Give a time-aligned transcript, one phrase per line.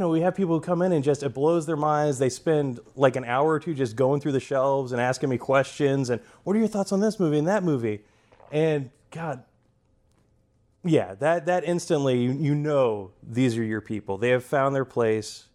[0.00, 2.18] you know, we have people who come in and just it blows their minds.
[2.18, 5.36] They spend like an hour or two just going through the shelves and asking me
[5.36, 8.00] questions and what are your thoughts on this movie and that movie?
[8.50, 9.44] And God,
[10.82, 14.16] yeah, that that instantly you, you know these are your people.
[14.16, 15.48] They have found their place,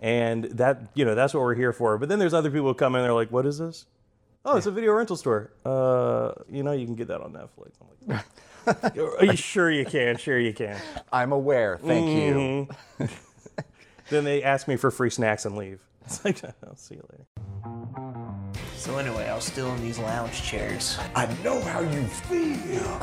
[0.00, 1.98] and that you know that's what we're here for.
[1.98, 3.02] But then there's other people who come in.
[3.02, 3.84] They're like, "What is this?
[4.46, 5.52] Oh, it's a video rental store.
[5.66, 7.72] Uh, you know, you can get that on Netflix."
[8.08, 8.22] I'm
[8.64, 10.16] like, "Are you sure you can?
[10.16, 10.80] Sure you can."
[11.12, 11.76] I'm aware.
[11.76, 12.68] Thank you.
[14.12, 15.80] Then they ask me for free snacks and leave.
[16.04, 17.26] It's like, I'll see you later.
[18.76, 20.98] So anyway, I was still in these lounge chairs.
[21.14, 23.00] I know how you feel.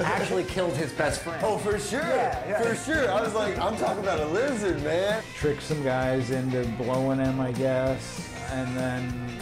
[0.04, 1.40] Actually killed his best friend.
[1.42, 2.02] Oh, for sure.
[2.02, 3.10] For sure.
[3.10, 5.22] I was like, I'm talking about a lizard, man.
[5.36, 9.38] trick some guys into blowing him, I guess, and then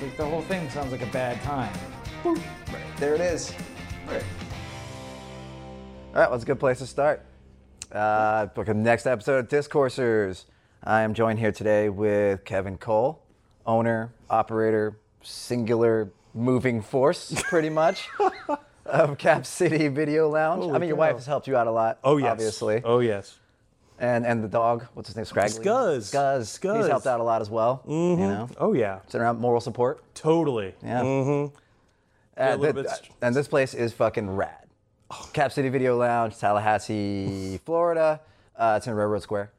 [0.00, 1.76] like the whole thing sounds like a bad time.
[2.96, 3.52] There it is.
[4.06, 4.14] All
[6.14, 7.26] right, well, it's a good place to start.
[7.92, 10.44] Uh, the next episode of Discoursers.
[10.84, 13.20] I am joined here today with Kevin Cole,
[13.66, 18.08] owner, operator, singular moving force, pretty much,
[18.86, 20.72] of Cap City Video Lounge.
[20.72, 21.00] I mean, your cow.
[21.00, 21.98] wife has helped you out a lot.
[22.04, 22.80] Oh yes, obviously.
[22.84, 23.38] Oh yes.
[23.98, 25.26] And and the dog, what's his name?
[25.26, 25.62] Scraggly.
[25.64, 26.14] Scuzz.
[26.14, 26.58] Scuzz.
[26.58, 26.76] Scuzz.
[26.78, 27.82] He's helped out a lot as well.
[27.86, 29.00] You know, Oh yeah.
[29.06, 30.02] sitting around moral support.
[30.14, 30.74] Totally.
[30.82, 31.02] Yeah.
[31.02, 31.54] Mm-hmm.
[32.40, 34.59] Uh, a little th- bit uh, and this place is fucking rad.
[35.32, 38.20] Cap City Video Lounge, Tallahassee, Florida.
[38.56, 39.50] Uh, it's in Railroad Square.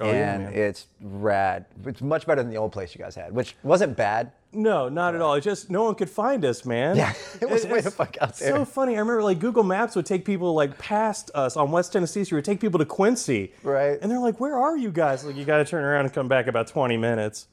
[0.00, 0.52] Oh, yeah, and man.
[0.52, 1.64] it's rad.
[1.84, 4.32] It's much better than the old place you guys had, which wasn't bad.
[4.52, 5.34] No, not at all.
[5.34, 6.96] It's just no one could find us, man.
[6.96, 8.94] Yeah, it was way the fuck out So funny.
[8.96, 12.36] I remember like Google Maps would take people like past us on West Tennessee Street,
[12.36, 13.52] It would take people to Quincy.
[13.62, 13.98] Right.
[14.00, 16.28] And they're like, "Where are you guys?" Like, you got to turn around and come
[16.28, 17.48] back about 20 minutes.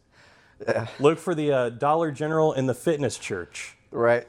[1.00, 3.76] Look for the uh, Dollar General and the Fitness Church.
[3.92, 4.26] Right.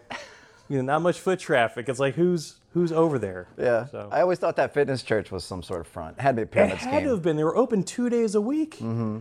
[0.69, 1.89] You know, not much foot traffic.
[1.89, 3.48] It's like who's who's over there?
[3.56, 3.86] Yeah.
[3.86, 4.10] So.
[4.12, 6.19] I always thought that fitness church was some sort of front.
[6.19, 7.36] It had to be a pyramid it pyramid had to have been.
[7.36, 9.20] They were open two days a week, mm-hmm.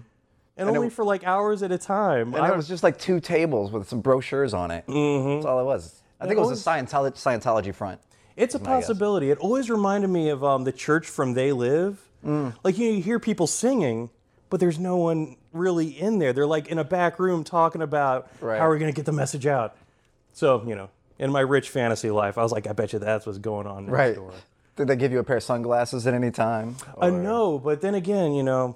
[0.58, 2.34] and, only it- for like hours at a time.
[2.34, 4.86] and I it was just like two tables with some brochures on it.
[4.88, 5.36] Mm-hmm.
[5.36, 6.02] That's all it was.
[6.20, 8.02] I think it was a Scientology, Scientology front.
[8.36, 8.68] It's a guess.
[8.68, 9.32] possibility.
[9.32, 12.02] It always reminded me of um, the church from They Live.
[12.26, 12.54] Mm.
[12.64, 14.10] Like you, know, you hear people singing,
[14.50, 16.34] but there's no one really in there.
[16.34, 18.60] They're like in a back room talking about Right.
[18.60, 19.78] how we're going to get the message out.
[20.34, 20.90] So you know,
[21.20, 23.86] in my rich fantasy life, I was like, I bet you that's what's going on
[23.86, 24.16] next Right.
[24.16, 24.32] door.
[24.76, 26.76] Did they give you a pair of sunglasses at any time?
[27.00, 28.76] I know, but then again, you know,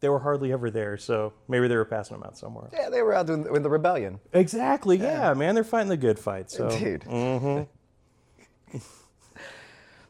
[0.00, 0.96] they were hardly ever there.
[0.96, 2.68] So maybe they were passing them out somewhere.
[2.72, 4.18] Yeah, they were out doing in the rebellion.
[4.32, 4.96] Exactly.
[4.96, 6.50] Yeah, man, they're fighting the good fight.
[6.50, 7.02] So Dude.
[7.02, 8.78] Mm-hmm.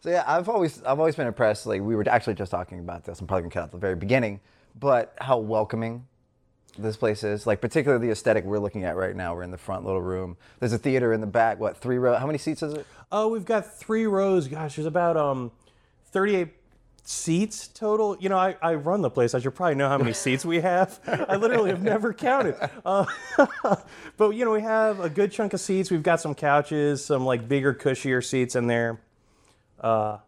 [0.03, 1.67] So yeah, I've always I've always been impressed.
[1.67, 3.21] Like we were actually just talking about this.
[3.21, 4.41] I'm probably gonna cut out the very beginning,
[4.79, 6.07] but how welcoming
[6.83, 7.47] this place is.
[7.47, 9.35] Like particularly the aesthetic we're looking at right now.
[9.35, 10.37] We're in the front little room.
[10.59, 11.61] There's a theater in the back.
[11.61, 12.17] What three row?
[12.17, 12.87] How many seats is it?
[13.13, 14.49] Oh, we've got three rows.
[14.49, 15.51] Gosh, there's about um,
[16.07, 16.49] 38
[17.03, 18.17] seats total.
[18.21, 19.35] You know, I, I run the place.
[19.35, 21.01] I should probably know how many seats we have.
[21.07, 22.57] I literally have never counted.
[22.85, 23.07] Uh,
[24.17, 25.91] but you know, we have a good chunk of seats.
[25.91, 29.01] We've got some couches, some like bigger, cushier seats in there.
[29.81, 30.19] Uh,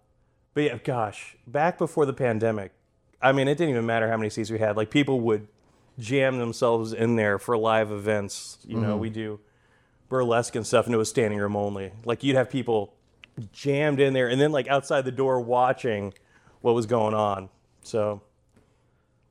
[0.54, 2.72] but yeah, gosh, back before the pandemic,
[3.20, 4.76] I mean, it didn't even matter how many seats we had.
[4.76, 5.46] Like people would
[5.98, 8.58] jam themselves in there for live events.
[8.66, 9.41] You know, we do
[10.08, 11.92] burlesque and stuff, and it was standing room only.
[12.04, 12.94] Like you'd have people
[13.53, 16.12] jammed in there, and then like outside the door watching
[16.60, 17.48] what was going on.
[17.82, 18.20] So,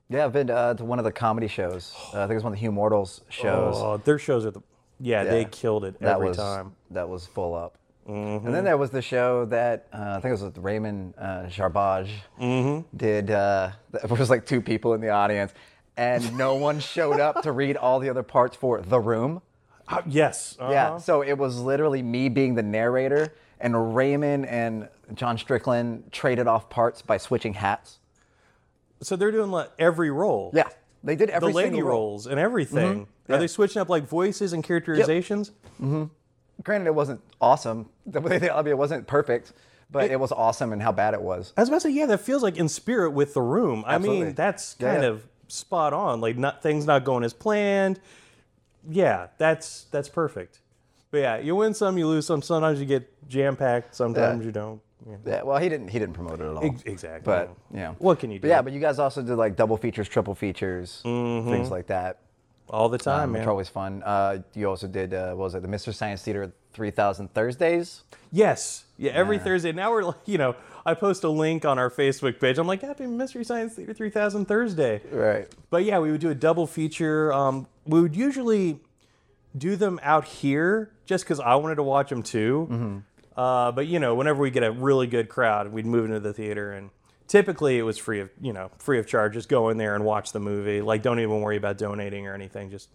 [0.09, 1.95] Yeah, I've been uh, to one of the comedy shows.
[2.13, 3.75] Uh, I think it was one of the Humortals shows.
[3.77, 4.61] oh, their shows are the
[4.99, 6.75] yeah, they killed it that every was time.
[6.91, 7.77] that was full up.
[8.07, 8.45] Mm-hmm.
[8.47, 11.47] And then there was the show that uh, I think it was with Raymond uh,
[11.49, 12.97] Charbage Mm-hmm.
[12.97, 13.31] did.
[13.31, 15.53] Uh, it was like two people in the audience,
[15.97, 19.41] and no one showed up to read all the other parts for The Room.
[19.87, 20.99] Uh, yes, Yeah, uh-huh.
[20.99, 26.69] so it was literally me being the narrator, and Raymond and John Strickland traded off
[26.69, 27.99] parts by switching hats.
[29.01, 30.51] So they're doing like every role.
[30.53, 30.69] Yeah,
[31.03, 31.99] they did the every lady single role.
[31.99, 33.07] roles and everything.
[33.27, 33.35] Yeah.
[33.35, 35.51] Are they switching up like voices and characterizations?
[36.63, 37.89] Granted, it wasn't awesome.
[38.05, 38.19] The
[38.53, 39.53] I mean, it wasn't perfect,
[39.89, 41.53] but it, was awesome and how bad it was.
[41.55, 43.83] I was about to say, yeah, that feels like in spirit with the room.
[43.85, 45.09] I mean, that's kind yeah.
[45.09, 46.21] of spot on.
[46.21, 47.99] Like not things not going as planned.
[48.89, 50.59] Yeah, that's that's perfect.
[51.11, 52.41] But yeah, you win some, you lose some.
[52.41, 53.95] Sometimes you get jam packed.
[53.95, 54.45] Sometimes Yeah.
[54.45, 54.81] you don't.
[55.09, 55.15] Yeah.
[55.25, 55.87] Yeah, well, he didn't.
[55.89, 56.63] He didn't promote it at all.
[56.85, 57.21] Exactly.
[57.25, 57.93] But yeah.
[57.97, 58.43] What can you do?
[58.43, 62.19] But yeah, but you guys also did like double features, triple features, things like that.
[62.69, 63.47] all the time, Um, which man.
[63.47, 64.01] are always fun.
[64.03, 68.03] Uh, you also did uh, what was it the Mystery Science Theater 3000 Thursdays?
[68.31, 68.85] Yes.
[68.97, 69.71] Yeah, every Thursday.
[69.71, 72.57] Now we're like, you know, I post a link on our Facebook page.
[72.57, 75.01] I'm like, Happy Mystery Science Theater 3000 Thursday.
[75.11, 75.47] Right.
[75.69, 77.31] But yeah, we would do a double feature.
[77.33, 78.79] Um, we would usually
[79.57, 83.03] do them out here just because I wanted to watch them too.
[83.35, 86.33] Uh, but you know, whenever we get a really good crowd, we'd move into the
[86.33, 86.89] theater and
[87.27, 89.33] typically it was free of you know free of charge.
[89.33, 90.81] Just go in there and watch the movie.
[90.81, 92.69] Like don't even worry about donating or anything.
[92.69, 92.89] Just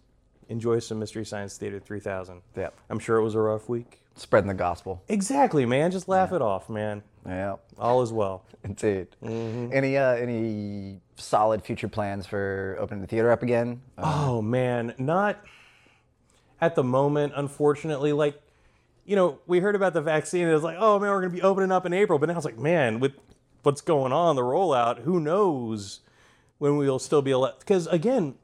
[0.49, 2.41] enjoy some Mystery Science Theater 3000.
[2.55, 2.73] Yep.
[2.89, 4.01] I'm sure it was a rough week.
[4.15, 5.03] Spreading the gospel.
[5.09, 5.91] Exactly, man.
[5.91, 7.03] Just laugh it off, man.
[7.25, 7.57] Yeah.
[7.77, 8.43] All is well.
[8.63, 9.07] Indeed.
[9.23, 9.69] Mm-hmm.
[9.71, 13.81] Any uh, any solid future plans for opening the theater up again?
[13.97, 15.43] Oh man, not
[16.59, 18.11] at the moment, unfortunately.
[18.11, 18.41] Like,
[19.05, 20.43] you know, we heard about the vaccine.
[20.43, 22.17] And it was like, oh man, we're gonna be opening up in April.
[22.17, 23.13] But now it's like, man, with
[23.63, 25.99] what's going on, the rollout, who knows
[26.57, 27.59] when we'll still be allowed?
[27.59, 28.35] Because again,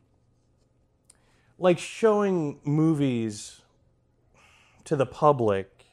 [1.59, 3.61] like showing movies
[4.85, 5.85] to the public,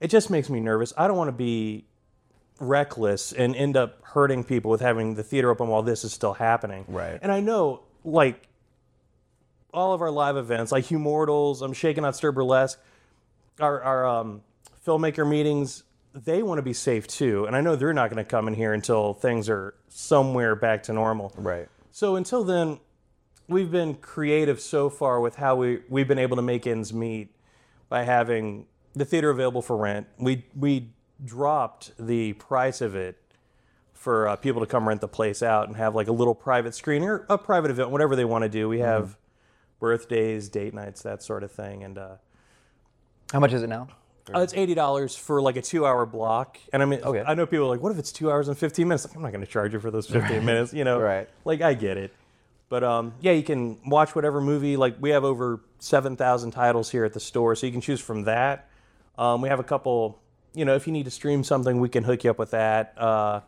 [0.00, 0.92] it just makes me nervous.
[0.96, 1.86] I don't want to be
[2.60, 6.34] reckless and end up hurting people with having the theater open while this is still
[6.34, 6.84] happening.
[6.88, 7.18] Right.
[7.20, 8.46] And I know, like,
[9.72, 12.78] all of our live events, like Humortals, I'm Shaking Not Stir Burlesque,
[13.58, 14.42] our, our um,
[14.86, 15.82] filmmaker meetings,
[16.14, 17.46] they want to be safe too.
[17.46, 20.84] And I know they're not going to come in here until things are somewhere back
[20.84, 21.32] to normal.
[21.36, 21.66] Right.
[21.90, 22.78] So until then,
[23.48, 27.28] we've been creative so far with how we we've been able to make ends meet
[27.88, 30.06] by having the theater available for rent.
[30.18, 30.90] We we
[31.24, 33.16] dropped the price of it
[33.92, 36.74] for uh, people to come rent the place out and have like a little private
[36.74, 38.68] screening or a private event, whatever they want to do.
[38.68, 39.16] We have
[39.80, 41.98] birthdays, date nights, that sort of thing, and.
[41.98, 42.14] Uh,
[43.32, 43.88] How much is it now?
[44.34, 47.22] uh, it's eighty dollars for like a two-hour block, and I mean, Okay.
[47.26, 49.22] I know people are like, "What if it's two hours and fifteen minutes?" Like, I'm
[49.22, 50.98] not going to charge you for those fifteen minutes, you know?
[50.98, 51.28] Right.
[51.44, 52.14] Like, I get it,
[52.68, 54.76] but um, yeah, you can watch whatever movie.
[54.76, 58.00] Like, we have over seven thousand titles here at the store, so you can choose
[58.00, 58.68] from that.
[59.16, 60.20] Um, we have a couple,
[60.54, 62.94] you know, if you need to stream something, we can hook you up with that,
[62.96, 63.40] uh,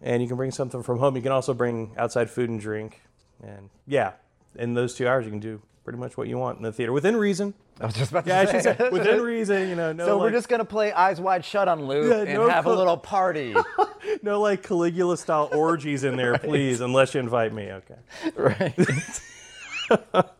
[0.00, 1.16] and you can bring something from home.
[1.16, 3.00] You can also bring outside food and drink,
[3.42, 4.12] and yeah,
[4.54, 6.92] in those two hours, you can do pretty much what you want in the theater
[6.92, 7.54] within reason.
[7.80, 8.52] I was just about to Yeah, I say.
[8.62, 9.68] should say within reason.
[9.68, 10.06] You know, no.
[10.06, 12.74] so we're just gonna play Eyes Wide Shut on loop Yeah, and no have a
[12.74, 13.54] little party.
[14.22, 17.70] No like Caligula style orgies in there, please, unless you invite me.
[17.70, 17.94] Okay.
[18.36, 18.74] right.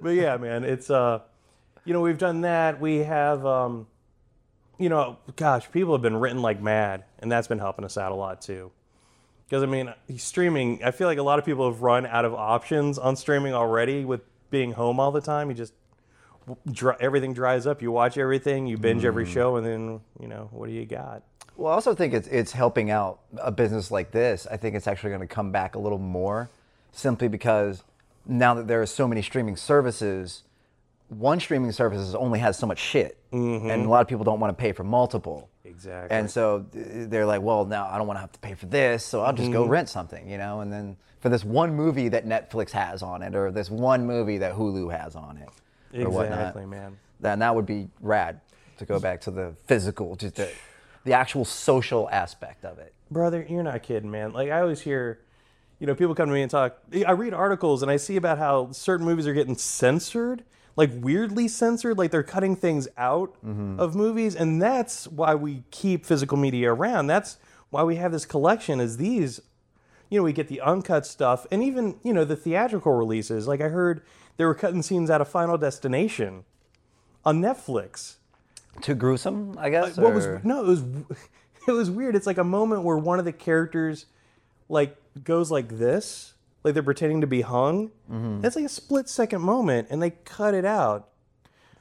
[0.00, 1.20] But yeah, man, it's uh
[1.84, 2.80] you know, we've done that.
[2.80, 3.86] We have um
[4.78, 8.10] you know, gosh, people have been written like mad, and that's been helping us out
[8.10, 8.72] a lot too.
[9.46, 12.34] Because I mean, streaming, I feel like a lot of people have run out of
[12.34, 15.50] options on streaming already with being home all the time.
[15.50, 15.74] You just
[16.70, 17.82] dry, everything dries up.
[17.82, 19.32] You watch everything, you binge every mm.
[19.32, 21.22] show, and then you know what do you got?
[21.56, 24.46] Well, I also think it's it's helping out a business like this.
[24.50, 26.50] I think it's actually going to come back a little more,
[26.92, 27.84] simply because
[28.26, 30.42] now that there are so many streaming services,
[31.08, 33.70] one streaming service only has so much shit, mm-hmm.
[33.70, 35.48] and a lot of people don't want to pay for multiple.
[35.64, 36.16] Exactly.
[36.16, 39.04] And so they're like, well, now I don't want to have to pay for this,
[39.04, 39.70] so I'll just go mm-hmm.
[39.70, 40.60] rent something, you know.
[40.60, 44.38] And then for this one movie that Netflix has on it, or this one movie
[44.38, 46.98] that Hulu has on it, or whatnot, man.
[47.20, 48.40] then that would be rad
[48.78, 50.50] to go back to the physical, just the,
[51.04, 52.92] the actual social aspect of it.
[53.10, 54.32] brother, you're not kidding, man.
[54.32, 55.20] Like I always hear,
[55.78, 56.78] you know, people come to me and talk.
[57.06, 60.44] I read articles and I see about how certain movies are getting censored,
[60.76, 63.78] like weirdly censored, like they're cutting things out mm-hmm.
[63.78, 67.06] of movies, and that's why we keep physical media around.
[67.06, 67.36] That's
[67.70, 68.80] why we have this collection.
[68.80, 69.40] Is these,
[70.10, 73.46] you know, we get the uncut stuff, and even you know the theatrical releases.
[73.46, 74.02] Like I heard
[74.36, 76.44] they were cutting scenes out of Final Destination
[77.24, 78.16] on Netflix.
[78.80, 79.96] Too gruesome, I guess.
[79.96, 80.64] Uh, what was no?
[80.64, 80.82] It was
[81.68, 82.16] it was weird.
[82.16, 84.06] It's like a moment where one of the characters
[84.68, 86.33] like goes like this,
[86.64, 87.88] like they're pretending to be hung.
[88.10, 88.40] Mm-hmm.
[88.40, 91.10] That's like a split second moment, and they cut it out.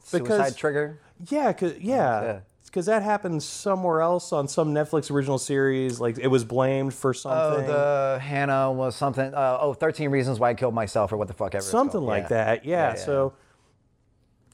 [0.04, 1.00] Suicide Trigger?
[1.30, 2.40] Yeah, cause yeah, Yeah.
[2.66, 6.00] because that happened somewhere else on some Netflix original series.
[6.02, 7.66] Like it was blamed for something.
[7.66, 9.34] Oh, the Hannah was something.
[9.34, 11.64] Uh, oh, 13 Reasons Why I Killed Myself, or what the fuck ever.
[11.64, 12.28] something like Yeah.
[12.30, 12.66] that.
[12.66, 12.90] Yeah.
[12.90, 12.96] yeah.
[12.96, 13.34] So.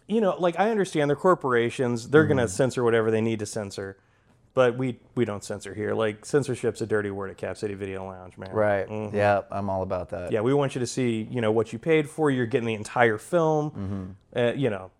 [0.08, 2.30] You know, like I understand they're corporations; they're Mm-hmm.
[2.38, 3.96] gonna censor whatever they need to censor,
[4.60, 5.94] but we we don't censor here.
[5.94, 8.52] Like censorship's a dirty word at Cap City Video Lounge, man.
[8.52, 8.86] Right.
[9.14, 10.24] Yeah, I'm all about that.
[10.26, 10.34] Mm-hmm.
[10.34, 12.30] Yeah, we want you to see, you know, what you paid for.
[12.30, 13.72] You're getting the entire film.
[13.72, 14.38] Mm-hmm.
[14.38, 14.92] Uh, you know,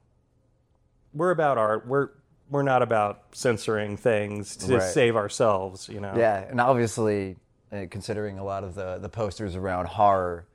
[1.14, 1.86] we're about art.
[1.86, 2.08] We're
[2.50, 4.82] we're not about censoring things to Right.
[4.84, 5.90] save ourselves.
[5.90, 6.14] You know.
[6.16, 7.36] Yeah, and obviously,
[7.74, 10.46] uh, considering a lot of the, the posters around horror,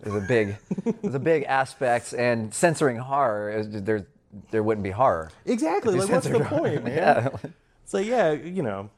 [0.00, 0.56] there's a big
[1.02, 4.06] there's a big aspect, and censoring horror is there
[4.50, 5.30] there wouldn't be horror.
[5.44, 5.98] Exactly.
[5.98, 6.94] Like, what's the censored point, man?
[7.42, 7.50] Yeah.
[7.86, 8.90] It's like, yeah, you know,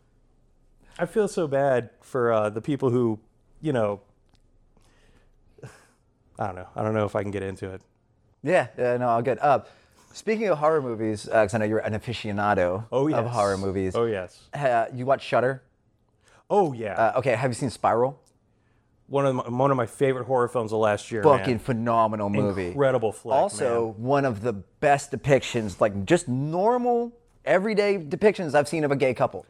[0.98, 3.20] I feel so bad for uh, the people who,
[3.60, 4.00] you know,
[6.38, 6.68] I don't know.
[6.74, 7.82] I don't know if I can get into it.
[8.42, 9.68] Yeah, yeah, no, I'll get up.
[10.14, 13.18] speaking of horror movies, because I know you're an aficionado Oh yes.
[13.18, 13.94] of horror movies.
[13.94, 14.48] Oh yes.
[14.54, 15.62] Uh, you watch Shudder?
[16.48, 16.94] Oh yeah.
[16.94, 18.18] Uh, okay, have you seen Spiral?
[19.08, 21.22] one of my, one of my favorite horror films of last year.
[21.22, 21.58] Fucking man.
[21.58, 22.68] phenomenal movie.
[22.68, 23.34] Incredible flick.
[23.34, 24.02] also, man.
[24.02, 27.12] one of the best depictions, like just normal,
[27.48, 29.46] everyday depictions I've seen of a gay couple.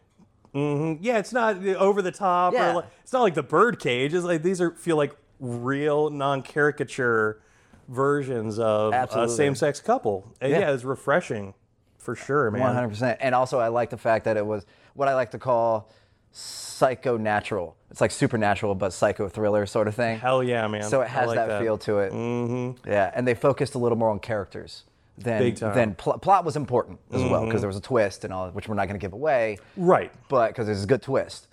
[0.54, 2.54] Yeah, it's not over the top.
[2.54, 2.70] Yeah.
[2.70, 4.14] Or like, it's not like the birdcage.
[4.14, 7.40] It's like these are feel like real, non-caricature
[7.88, 10.34] versions of a same-sex couple.
[10.40, 10.60] And Yeah.
[10.60, 10.72] yeah.
[10.72, 11.54] it's refreshing
[11.98, 12.62] for sure, man.
[12.62, 13.18] One hundred percent.
[13.20, 14.64] And also, I like the fact that it was
[14.94, 15.90] what I like to call
[16.32, 17.76] psycho natural.
[17.90, 20.18] It's like supernatural, but psycho thriller sort of thing.
[20.18, 20.82] Hell yeah, man.
[20.82, 22.12] So it has like that, feel to it.
[22.12, 22.88] Mm-hmm.
[22.88, 24.84] Yeah, and they focused a little more on characters
[25.18, 25.70] than Big time.
[25.70, 25.78] Mm-hmm.
[25.78, 28.68] than pl- plot was important as well because there was a twist and all, which
[28.68, 30.12] we're not going to give away, Right.
[30.28, 31.48] but because it's a good twist.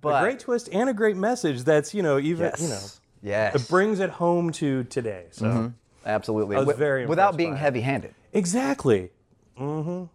[0.00, 1.62] But a great twist and a great message.
[1.64, 2.80] That's you know even yes, you know
[3.22, 5.26] yes, it brings it home to today.
[5.30, 5.72] So
[6.06, 6.56] absolutely.
[6.56, 8.14] I was very without being heavy-handed.
[8.32, 9.10] exactly,
[9.58, 10.08] Mhm.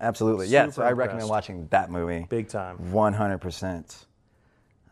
[0.00, 0.46] Absolutely.
[0.46, 0.66] Yeah.
[0.66, 1.30] So Super I recommend impressed.
[1.30, 2.24] watching that movie.
[2.30, 2.90] big time.
[2.92, 4.06] One hundred percent.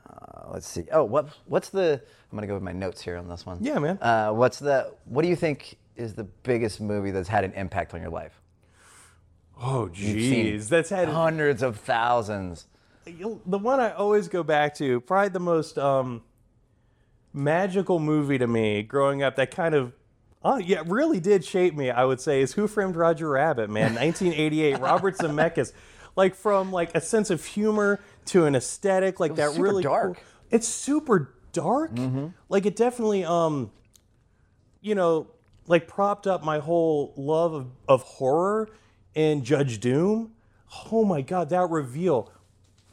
[0.07, 0.85] Uh, Let's see.
[0.92, 2.02] Oh, what what's the?
[2.30, 3.59] I'm gonna go with my notes here on this one.
[3.62, 3.99] Yeah, man.
[4.02, 4.92] Uh, what's the?
[5.07, 8.40] What do you think is the biggest movie that's had an impact on your life?
[9.60, 12.66] Oh jeez, that's had hundreds of thousands.
[13.04, 16.22] The one I always go back to, probably the most um,
[17.32, 19.36] magical movie to me growing up.
[19.36, 19.92] That kind of,
[20.44, 21.90] oh yeah, really did shape me.
[21.90, 25.72] I would say is Who Framed Roger Rabbit, man, 1988, Robert Zemeckis.
[26.16, 30.22] Like from like a sense of humor to an aesthetic, like that really cool- dark.
[30.50, 31.90] It's super dark.
[32.48, 33.70] Like it definitely, um,
[34.80, 35.28] you know,
[35.68, 38.68] like propped up my whole love of, of horror
[39.14, 40.32] and Judge Doom.
[40.90, 42.32] Oh my God, that reveal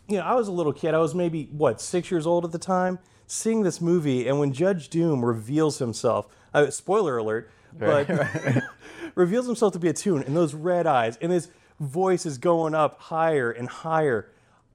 [0.08, 0.94] you know, I was a little kid.
[0.94, 4.54] I was maybe what six years old at the time, seeing this movie, and when
[4.54, 8.10] Judge Doom reveals himself, uh, spoiler alert, but
[9.16, 12.76] reveals himself to be a tune, and those red eyes, and his voice is going
[12.76, 14.30] up higher and higher.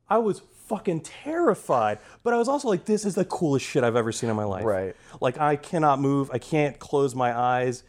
[0.09, 0.41] I was
[0.71, 4.31] fucking terrified, but I was also like, this is the coolest shit I've ever seen
[4.31, 4.65] in my life.
[4.65, 4.95] Right.
[5.21, 7.83] Like I cannot move, I can't close my eyes,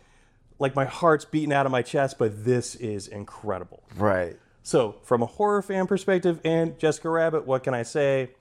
[0.58, 3.84] like my heart's beating out of my chest, but this is incredible.
[3.96, 4.36] Right.
[4.64, 8.32] So, from a horror fan perspective and Jessica Rabbit, what can I say?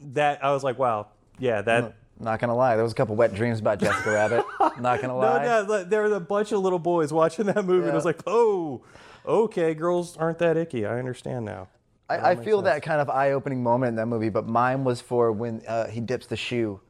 [0.00, 1.08] That I was like, wow,
[1.38, 1.96] yeah, that.
[2.20, 4.44] Not gonna lie, there was a couple wet dreams about Jessica Rabbit.
[4.80, 5.44] Not gonna lie.
[5.44, 8.20] no, there was a bunch of little boys watching that movie, and it was like,
[8.26, 8.82] oh,
[9.26, 10.86] okay, girls aren't that icky.
[10.86, 11.68] I understand now.
[12.08, 15.30] I, I feel that kind of eye-opening moment in that movie, but mine was for
[15.32, 16.80] when uh, he dips the shoe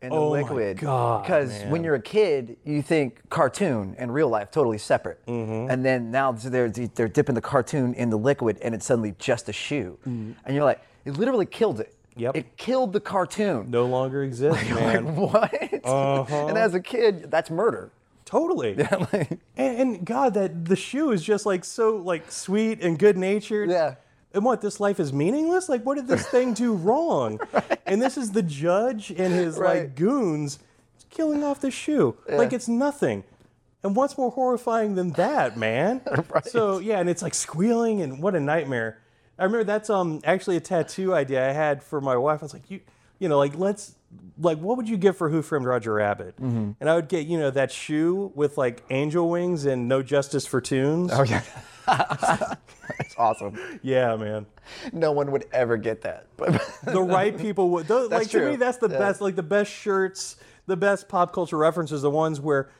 [0.00, 0.78] in the Oh my liquid.
[0.78, 5.70] God, Because when you're a kid, you think cartoon and real life totally separate, Mm-hmm.
[5.70, 9.48] and then now they're they're dipping the cartoon in the liquid, and it's suddenly just
[9.48, 10.32] a shoe, Mm-hmm.
[10.44, 11.94] and you're like, it literally killed it.
[12.16, 12.36] Yep.
[12.36, 13.70] It killed the cartoon.
[13.70, 15.16] No longer exists, man.
[15.16, 15.52] What?
[15.84, 16.46] Uh-huh.
[16.48, 17.90] And as a kid, that's murder.
[18.24, 18.74] totally.
[19.12, 23.16] Like, And, and God, that the shoe is just like so like sweet and good
[23.16, 23.70] natured.
[23.70, 23.94] Yeah.
[24.32, 25.68] And what this life is meaningless?
[25.68, 27.40] Like, what did this thing do wrong?
[27.86, 29.80] And this is the judge and his Right.
[29.82, 30.58] like goons
[31.10, 32.16] killing off the shoe.
[32.28, 33.24] Like it's nothing.
[33.82, 36.02] And what's more horrifying than that, man?
[36.46, 38.98] So yeah, and it's like squealing and what a nightmare.
[39.38, 42.40] I remember that's um actually a tattoo idea I had for my wife.
[42.42, 42.80] I was like, you
[43.18, 43.94] you know, like let's
[44.38, 46.36] like what would you get for Who Framed Roger Rabbit?
[46.36, 46.72] Mm-hmm.
[46.78, 50.46] And I would get, you know, that shoe with like angel wings and no justice
[50.46, 51.10] for tunes.
[51.12, 51.42] oh yeah.
[52.98, 53.58] That's awesome.
[53.82, 54.46] Yeah, man.
[54.92, 56.26] No one would ever get that.
[56.36, 56.52] But
[56.84, 57.86] the right people would.
[57.86, 58.50] Those, That's like to true.
[58.50, 58.98] me, that's the Yeah.
[58.98, 59.20] best.
[59.20, 62.70] Like the best shirts, the best pop culture references, the ones where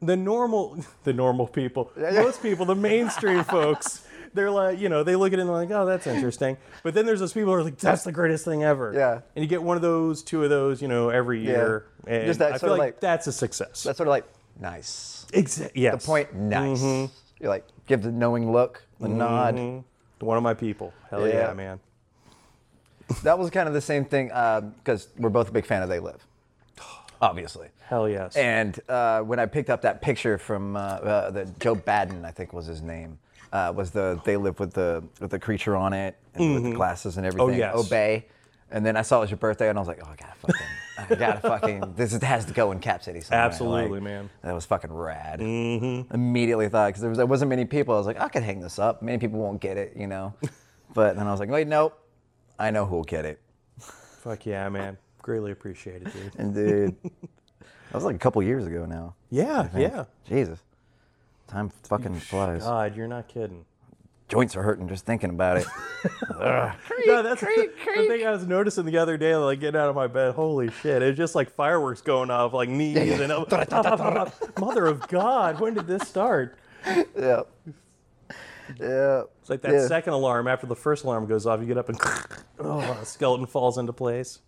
[0.00, 5.14] the normal, the normal people, most people, the mainstream folks, they're like, you know, they
[5.16, 6.56] look at it and they're like, oh, that's interesting.
[6.82, 8.92] But then there's those people who are like, that's the greatest thing ever.
[8.94, 9.20] Yeah.
[9.36, 11.86] And you get one of those, two of those, you know, every year.
[12.06, 13.82] And Just that I sort feel of like, like- that's a success.
[13.82, 14.24] that's sort of like
[14.58, 15.26] nice.
[15.34, 15.82] Exactly.
[15.82, 16.02] yes.
[16.02, 16.80] The point, nice.
[16.80, 17.12] Mm-hmm.
[17.42, 19.56] You're like give the knowing look, the nod.
[20.20, 20.94] One of my people.
[21.10, 21.52] Hell yeah, Yeah.
[21.54, 21.80] man.
[23.24, 25.98] That was kind of the same thing because we're both a big fan of They
[25.98, 26.24] Live,
[27.20, 27.68] obviously.
[27.88, 28.36] Hell yes.
[28.36, 32.30] And uh, when I picked up that picture from uh, uh, the Joe Baden, I
[32.30, 33.18] think was his name,
[33.52, 36.72] uh, was the They Live with the with the creature on it and with the
[36.72, 37.48] glasses and everything.
[37.48, 37.58] Mm-hmm.
[37.58, 37.74] yes.
[37.74, 38.26] Obey.
[38.70, 40.34] And then I saw it was your birthday, and I was like, oh, I gotta
[40.36, 40.66] fucking,
[40.98, 43.46] I gotta fucking, this is, has to go in Cap City somewhere.
[43.46, 44.30] Absolutely, Like, man.
[44.42, 45.40] That was fucking rad.
[45.40, 46.14] Mm-hmm.
[46.14, 47.94] Immediately thought because there, was, there wasn't many people.
[47.94, 49.02] I was like, I could hang this up.
[49.02, 50.34] Many people won't get it, you know.
[50.94, 51.98] but then I was like, wait, nope.
[52.58, 53.40] I know who'll get it.
[53.78, 54.98] Fuck yeah, man.
[55.22, 56.34] Greatly appreciate it, dude.
[56.36, 59.14] And dude, that was like a couple years ago now.
[59.30, 60.04] Yeah, yeah.
[60.28, 60.60] Jesus,
[61.48, 62.62] time fucking flies.
[62.62, 63.64] God, you're not kidding.
[64.32, 65.66] Joints are hurting just thinking about it.
[67.06, 69.94] No, that's the, the thing I was noticing the other day, like getting out of
[69.94, 70.34] my bed.
[70.34, 71.02] Holy shit!
[71.02, 73.28] It's just like fireworks going off, like knees and
[74.58, 75.60] mother of God.
[75.60, 76.56] When did this start?
[76.86, 77.42] yeah.
[78.80, 79.22] Yeah.
[79.40, 79.86] It's like that Yeah.
[79.86, 81.60] second alarm after the first alarm goes off.
[81.60, 82.00] You get up and
[82.58, 84.40] oh, a skeleton falls into place.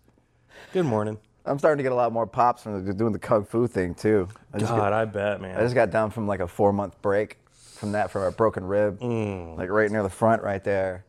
[0.73, 1.17] Good morning.
[1.45, 4.27] I'm starting to get a lot more pops from doing the kung fu thing too.
[4.53, 5.57] I just, God, got, I bet, man.
[5.57, 7.37] I just got done from like a four month break
[7.75, 9.57] from that from a broken rib, Mm.
[9.57, 11.05] like right near the front right there.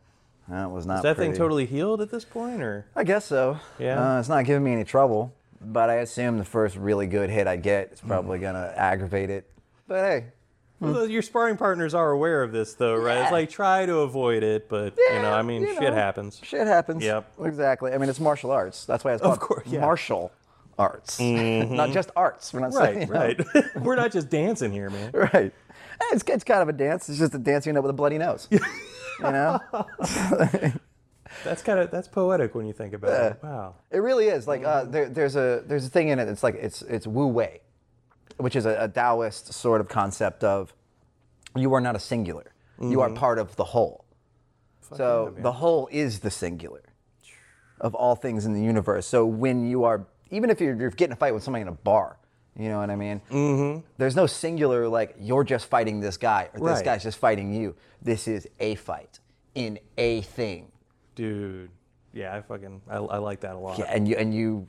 [0.49, 3.59] That was not Is that thing totally healed at this point, or I guess so.
[3.79, 4.15] Yeah.
[4.15, 7.47] Uh, it's not giving me any trouble, but I assume the first really good hit
[7.47, 8.07] I get is Mm.
[8.07, 9.49] probably gonna aggravate it.
[9.87, 10.25] But hey,
[10.79, 13.17] Well, your sparring partners are aware of this, though, right?
[13.23, 15.91] It's like try to avoid it, but you know, I mean, shit know.
[15.93, 16.39] happens.
[16.43, 17.03] shit happens.
[17.03, 17.25] Yep.
[17.43, 17.91] Exactly.
[17.93, 18.85] I mean, it's martial arts.
[18.85, 19.81] That's why it's called course, yeah.
[19.81, 20.31] martial
[20.77, 22.53] arts, not just arts.
[22.53, 23.45] We're not saying Right, know.
[23.55, 23.63] right.
[23.81, 25.09] We're not just dancing here, man.
[25.33, 25.51] Right.
[26.01, 27.09] Eh, It's, it's kind of a dance.
[27.09, 28.47] It's just a dance you end up with a bloody nose.
[28.51, 28.59] you
[29.19, 29.59] know?
[31.43, 33.39] That's kind of that's poetic when you think about it.
[33.43, 33.75] Wow.
[33.91, 34.47] It really is.
[34.47, 36.27] Like uh, there, there's a there's a thing in it.
[36.29, 37.59] It's like it's it's Wu Wei,
[38.37, 40.73] which is a, a Taoist sort of concept of
[41.55, 42.53] you are not a singular.
[42.79, 44.05] You are part of the whole.
[44.95, 46.83] so the whole is the singular
[47.81, 49.05] of all things in the universe.
[49.05, 51.71] So when you are even if you're, you're getting a fight with somebody in a
[51.73, 52.17] bar,
[52.57, 53.21] you know what I mean?
[53.31, 53.85] Mm-hmm.
[53.97, 56.85] There's no singular like you're just fighting this guy or this Right.
[56.85, 57.75] guy's just fighting you.
[58.01, 59.19] This is a fight
[59.55, 60.71] in a thing.
[61.15, 61.69] Dude.
[62.13, 63.77] Yeah, I fucking I, I like that a lot.
[63.77, 64.67] Yeah, and you and you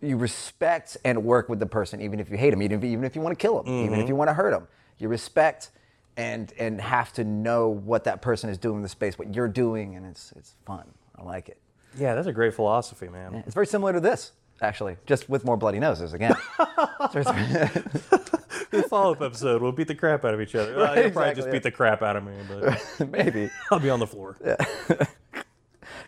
[0.00, 3.04] you respect and work with the person even if you hate them, even if, even
[3.04, 4.68] if you want to kill them, even if you want to hurt them.
[4.98, 5.70] You respect
[6.16, 9.48] and and have to know what that person is doing in the space, what you're
[9.48, 10.84] doing, and it's it's fun.
[11.16, 11.58] I like it.
[11.96, 13.42] Yeah, that's a great philosophy, man.
[13.46, 16.34] It's very similar to this, actually, just with more bloody noses again.
[18.70, 20.74] The follow-up episode, we'll beat the crap out of each other.
[20.76, 21.52] Well, you'll probably exactly, just yeah.
[21.52, 24.36] beat the crap out of me, but Maybe I'll be on the floor.
[24.44, 24.56] Yeah,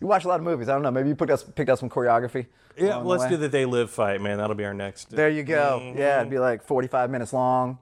[0.00, 0.69] you watch a lot of movies.
[0.69, 0.90] I don't know.
[0.90, 2.47] Maybe you picked up picked up some choreography.
[2.76, 3.30] Yeah, let's way.
[3.30, 4.38] do the They Live fight, man.
[4.38, 5.11] That'll be our next.
[5.11, 5.80] There you go.
[5.83, 5.99] Mm-hmm.
[5.99, 7.78] Yeah, it'd be like 45 minutes long.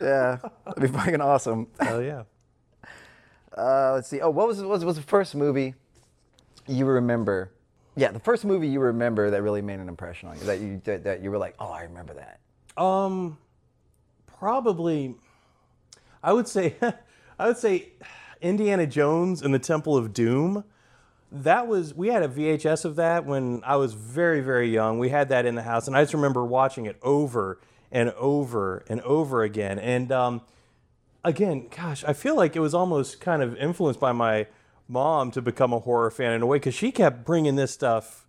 [0.00, 0.38] yeah,
[0.70, 1.68] it'd be fucking awesome.
[1.80, 2.24] Hell yeah.
[3.56, 4.20] Uh, let's see.
[4.20, 5.74] Oh, what was what was, was the first movie
[6.66, 7.52] you remember?
[7.98, 10.44] Yeah, the first movie you remember that really made an impression on you.
[10.44, 12.38] That you that, that you were like, oh, I remember that.
[12.80, 13.38] Um,
[14.38, 15.16] probably,
[16.22, 16.76] I would say,
[17.40, 17.88] I would say,
[18.40, 20.62] Indiana Jones and the Temple of Doom.
[21.32, 25.00] That was we had a VHS of that when I was very very young.
[25.00, 27.58] We had that in the house, and I just remember watching it over
[27.90, 29.80] and over and over again.
[29.80, 30.42] And um,
[31.24, 34.46] again, gosh, I feel like it was almost kind of influenced by my
[34.88, 38.26] mom to become a horror fan in a way because she kept bringing this stuff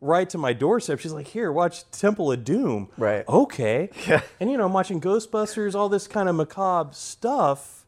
[0.00, 0.98] right to my doorstep.
[0.98, 3.28] She's like, "Here, watch Temple of Doom." Right.
[3.28, 3.90] Okay.
[4.08, 4.22] Yeah.
[4.40, 7.84] And you know, I'm watching Ghostbusters, all this kind of macabre stuff.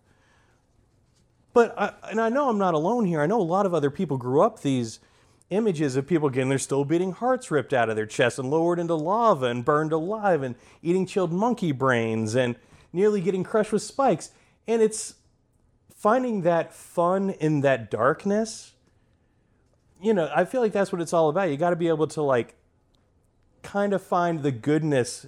[1.55, 3.21] But I, and I know I'm not alone here.
[3.21, 5.01] I know a lot of other people grew up these
[5.51, 8.79] images of people getting their still beating hearts ripped out of their chest and lowered
[8.79, 12.57] into lava and burned alive and eating chilled monkey brains and
[12.93, 14.31] nearly getting crushed with spikes.
[14.67, 15.15] And it's
[16.03, 18.73] finding that fun in that darkness.
[20.01, 21.49] You know, I feel like that's what it's all about.
[21.49, 22.57] You got to be able to like
[23.63, 25.27] kind of find the goodness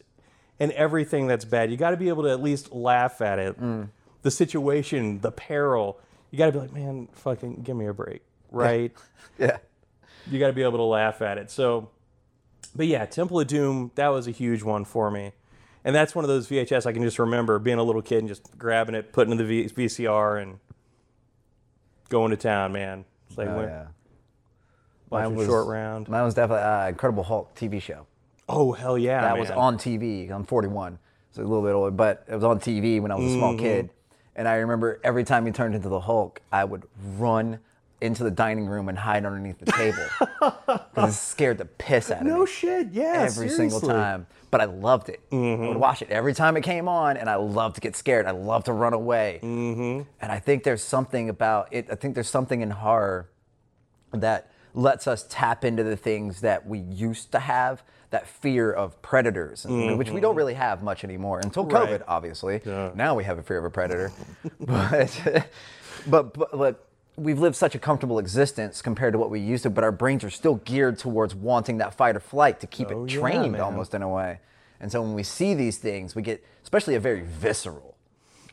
[0.58, 1.70] in everything that's bad.
[1.70, 3.60] You got to be able to at least laugh at it.
[3.60, 3.90] Mm.
[4.22, 6.00] The situation, the peril.
[6.32, 8.92] You got to be like, man, fucking give me a break, right?
[9.38, 9.58] Yeah.
[10.30, 11.50] you got to be able to laugh at it.
[11.50, 11.90] So,
[12.74, 15.32] but yeah, Temple of Doom, that was a huge one for me.
[15.84, 18.28] And that's one of those VHS I can just remember being a little kid and
[18.28, 20.58] just grabbing it, putting it in the v- VCR, and
[22.14, 23.04] going to town, man.
[23.28, 23.86] It's like Oh, when- yeah.
[25.10, 26.08] Mine was- Short Round.
[26.08, 28.06] Mine was definitely uh, Incredible Hulk TV show.
[28.48, 30.30] Oh hell yeah, That was on TV.
[30.30, 30.98] I'm 41,
[31.32, 33.52] so a little bit older, but it was on TV when I was a small
[33.54, 33.62] Mm-hmm.
[33.62, 33.90] kid.
[34.36, 36.84] And I remember every time he turned into the Hulk, I would
[37.16, 37.58] run
[38.04, 40.04] into the dining room and hide underneath the table
[40.94, 42.30] because it scared the piss out of me.
[42.30, 43.26] No shit, yeah.
[43.28, 44.26] every single time.
[44.50, 45.20] But I loved it.
[45.32, 48.26] I would watch it every time it came on, and I loved to get scared.
[48.26, 49.40] I loved to run away.
[49.42, 50.02] Mm-hmm.
[50.20, 51.88] And I think there's something about it.
[51.90, 53.28] I think there's something in horror
[54.12, 57.82] that lets us tap into the things that we used to have.
[58.10, 62.02] That fear of predators, and- which we don't really have much anymore until COVID, Right.
[62.06, 62.60] obviously.
[62.94, 64.12] Now we have a fear of a predator,
[64.60, 65.20] but,
[66.06, 69.70] but but but we've lived such a comfortable existence compared to what we used to.
[69.70, 73.04] But our brains are still geared towards wanting that fight or flight to keep Oh,
[73.04, 73.60] it trained man.
[73.60, 74.40] almost in a way.
[74.80, 77.96] And so when we see these things, we get especially a very visceral,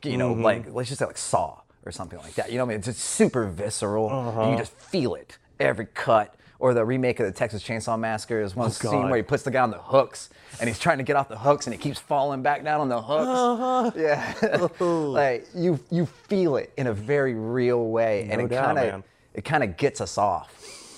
[0.04, 0.44] you know, Mm-hmm.
[0.44, 2.52] like let's just say like Saw or something like that.
[2.52, 4.42] You know, what I mean, it's just super visceral, Uh-huh.
[4.42, 6.36] and you just feel it every cut.
[6.62, 9.10] Or the remake of the Texas Chainsaw Massacre is one scene Oh, God.
[9.10, 11.38] where he puts the guy on the hooks and he's trying to get off the
[11.40, 13.28] hooks and he keeps falling back down on the hooks.
[13.28, 13.92] Uh-huh.
[13.96, 19.04] Yeah, like you you feel it in a very real way, and it kind of
[19.34, 20.54] it kind of gets us off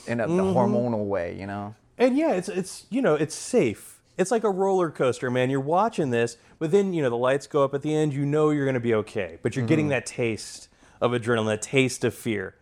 [0.05, 0.57] in a, Mm-hmm.
[0.57, 1.75] hormonal way, you know.
[1.97, 4.01] And yeah, it's it's you know it's safe.
[4.17, 5.49] It's like a roller coaster, man.
[5.49, 8.13] You're watching this, but then you know the lights go up at the end.
[8.13, 10.67] You know you're going to be okay, but you're getting that taste
[10.99, 12.55] of adrenaline, that taste of fear,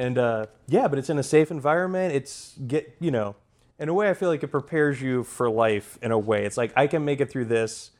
[0.00, 2.14] and uh, yeah, but it's in a safe environment.
[2.14, 3.36] It's get you know,
[3.78, 5.98] in a way, I feel like it prepares you for life.
[6.00, 7.90] In a way, it's like I can make it through this.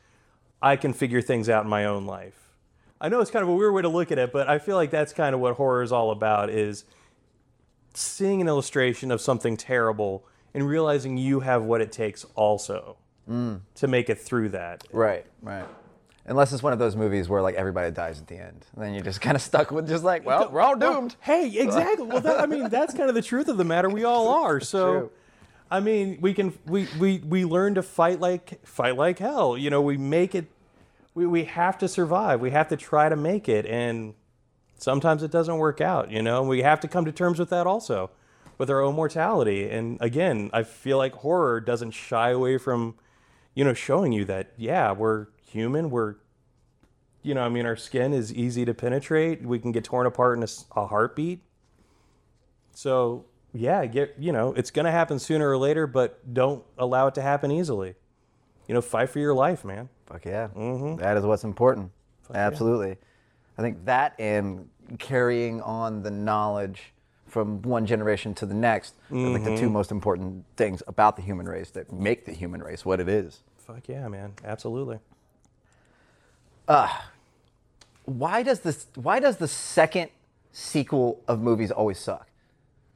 [0.61, 2.49] I can figure things out in my own life.
[2.99, 4.75] I know it's kind of a weird way to look at it, but I feel
[4.75, 6.49] like that's kind of what horror is all about.
[6.49, 6.85] Is
[7.93, 12.97] seeing an illustration of something terrible and realizing you have what it takes also
[13.75, 14.83] to make it through that.
[14.91, 15.67] Right, right.
[16.25, 18.93] Unless it's one of those movies where like everybody dies at the end, and then
[18.93, 21.15] you're just kind of stuck with just like, well, we're all doomed.
[21.19, 22.05] Hey, exactly.
[22.05, 23.89] Well, that, I mean, that's kind of the truth of the matter.
[23.89, 24.59] We all are.
[24.59, 25.11] So, True.
[25.69, 29.57] I mean, we can we we we learn to fight like fight like hell.
[29.57, 30.45] You know, we make it.
[31.15, 32.39] We we have to survive.
[32.39, 34.13] We have to try to make it, and
[34.77, 36.11] sometimes it doesn't work out.
[36.11, 38.11] You know, and we have to come to terms with that also,
[38.57, 39.69] with our own mortality.
[39.69, 42.95] And again, I feel like horror doesn't shy away from,
[43.55, 45.89] you know, showing you that yeah, we're human.
[45.89, 46.15] We're
[47.23, 49.43] you know, I mean, our skin is easy to penetrate.
[49.43, 51.41] We can get torn apart in a heartbeat.
[52.73, 57.07] So, yeah, get you know, it's going to happen sooner or later, but don't allow
[57.07, 57.95] it to happen easily.
[58.67, 59.89] You know, fight for your life, man.
[60.07, 60.47] Fuck yeah.
[60.55, 61.01] Mm-hmm.
[61.01, 61.91] That is what's important.
[62.33, 62.97] Absolutely.
[63.57, 66.93] I think that and carrying on the knowledge
[67.27, 69.73] from one generation to the next are like the two mm-hmm.
[69.73, 73.43] most important things about the human race that make the human race what it is.
[73.57, 74.33] Fuck yeah, man.
[74.43, 74.99] Absolutely.
[78.05, 80.09] Why does this why does the second
[80.51, 82.27] sequel of movies always suck?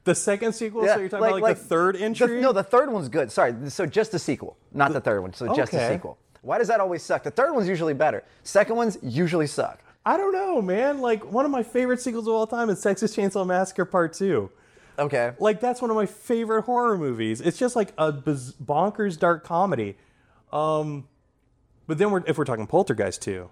[0.04, 2.40] The second sequel, so you're talking about like, the third the- entry?
[2.40, 3.32] no, the third one's good.
[3.32, 5.34] Sorry, so just the sequel, not the, third one.
[5.34, 6.20] So just the sequel.
[6.44, 7.24] Why does that always suck?
[7.24, 8.24] The third one's usually better.
[8.44, 9.80] Second ones usually suck.
[10.06, 11.02] I don't know, man.
[11.02, 14.52] Like, one of my favorite sequels of all time is Texas Chainsaw Massacre Part 2.
[14.98, 15.34] Okay.
[15.40, 17.42] like that's one of my favorite horror movies.
[17.42, 19.98] It's just like a bonkers dark comedy.
[20.54, 21.08] Um,
[21.88, 23.50] but then we're if we're talking Poltergeist too,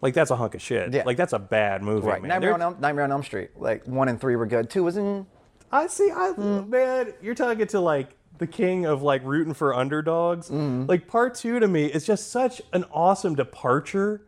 [0.00, 0.92] like that's a hunk of shit.
[0.92, 1.02] Yeah.
[1.04, 2.20] Like that's a bad movie, Right.
[2.22, 2.28] man.
[2.28, 3.50] Nightmare on, Elm, Nightmare on Elm Street.
[3.56, 4.70] Like one and three were good.
[4.70, 5.26] Two was in.
[5.70, 6.10] I see.
[6.10, 6.70] I Hmm.
[6.70, 10.48] man, you're talking to like the king of like rooting for underdogs.
[10.48, 10.84] Hmm.
[10.86, 14.22] Like part two to me is just such an awesome departure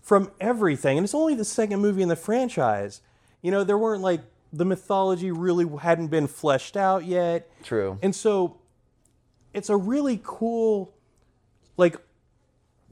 [0.00, 3.00] from everything, and it's only the second movie in the franchise.
[3.42, 4.20] You know, there weren't like
[4.52, 7.48] the mythology really hadn't been fleshed out yet.
[7.62, 7.98] True.
[8.02, 8.56] And so
[9.54, 10.92] it's a really cool,
[11.76, 11.96] like,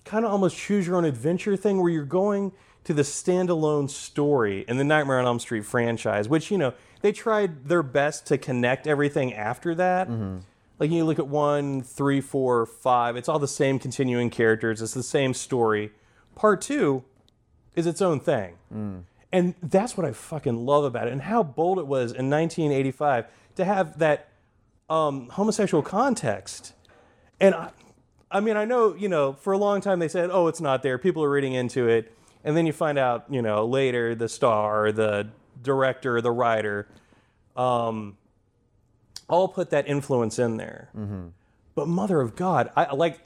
[0.04, 2.52] kind of almost choose your own adventure thing where you're going
[2.84, 7.12] to the standalone story in the Nightmare on Elm Street franchise, which, you know, they
[7.12, 10.08] tried their best to connect everything after that.
[10.78, 14.94] Like, you look at one, three, four, five, it's all the same continuing characters, it's
[14.94, 15.90] the same story.
[16.34, 17.04] Part two
[17.74, 18.54] is its own thing.
[19.30, 23.26] And that's what I fucking love about it, and how bold it was in 1985
[23.56, 24.28] to have that
[24.88, 26.72] um, homosexual context.
[27.40, 27.70] And I,
[28.30, 30.82] I mean, I know, you know, for a long time they said, oh, it's not
[30.82, 30.98] there.
[30.98, 32.12] People are reading into it.
[32.44, 35.28] And then you find out, you know, later the star, the
[35.62, 36.86] director, the writer,
[37.56, 38.16] um,
[39.28, 40.88] all put that influence in there.
[41.74, 43.18] But Mother of God, I I like.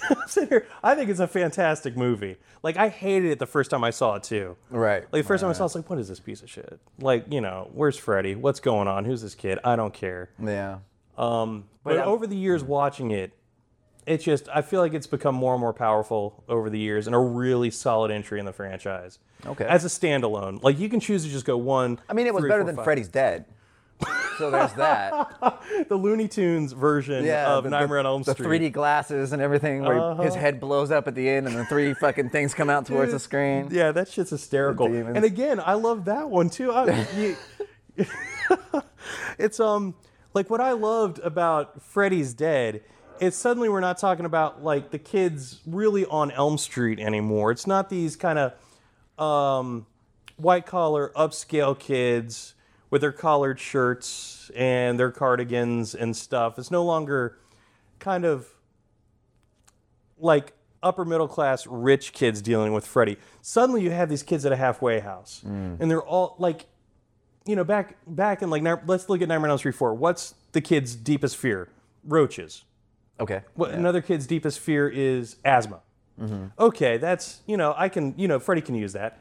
[0.10, 2.36] I'm sitting here, I think it's a fantastic movie.
[2.62, 4.56] Like I hated it the first time I saw it too.
[4.70, 5.02] Right.
[5.12, 6.50] Like the first time I saw it, I was like, "What is this piece of
[6.50, 8.34] shit?" Like, you know, where's Freddy?
[8.34, 9.04] What's going on?
[9.06, 9.58] Who's this kid?
[9.64, 10.28] I don't care.
[10.42, 10.78] Yeah.
[11.16, 13.32] But I'm- over the years watching it,
[14.08, 17.14] it's just I feel like it's become more and more powerful over the years and
[17.14, 19.18] a really solid entry in the franchise.
[19.46, 19.64] Okay.
[19.64, 21.98] As a standalone, like you can choose to just go one.
[22.08, 22.84] I mean, it was three, better four, than five.
[22.84, 23.44] Freddy's Dead.
[24.38, 25.34] So there's that.
[25.88, 27.54] The Looney Tunes version Yeah.
[27.56, 28.40] of the, Nightmare on Elm Street.
[28.40, 28.48] Uh-huh.
[28.48, 31.94] 3D glasses and everything, where his head blows up at the end, and the three
[31.94, 33.68] fucking things come out towards the screen.
[33.70, 34.86] Yeah, that shit's hysterical.
[34.86, 36.70] And again, I love that one too.
[36.72, 37.36] I, you-
[39.38, 39.94] it's um
[40.34, 42.82] like what I loved about Freddy's Dead
[43.20, 47.50] is suddenly we're not talking about like the kids really on Elm Street anymore.
[47.50, 49.86] It's not these kind of um,
[50.36, 52.54] white collar upscale kids
[52.90, 56.58] with their collared shirts and their cardigans and stuff.
[56.58, 57.38] It's no longer
[57.98, 58.46] kind of
[60.18, 60.52] like
[60.82, 63.16] upper middle class rich kids dealing with Freddy.
[63.42, 65.42] Suddenly you have these kids at a halfway house,
[65.80, 66.66] and they're all like,
[67.46, 69.94] you know, back back in like let's look at Nightmare on Elm Street four.
[69.94, 71.68] What's the kid's deepest fear?
[72.04, 72.64] Roaches.
[73.20, 73.42] Okay.
[73.54, 75.80] What another kid's deepest fear is asthma.
[76.20, 76.46] Mm-hmm.
[76.58, 79.18] Okay, that's you know I can you know Freddy can use that.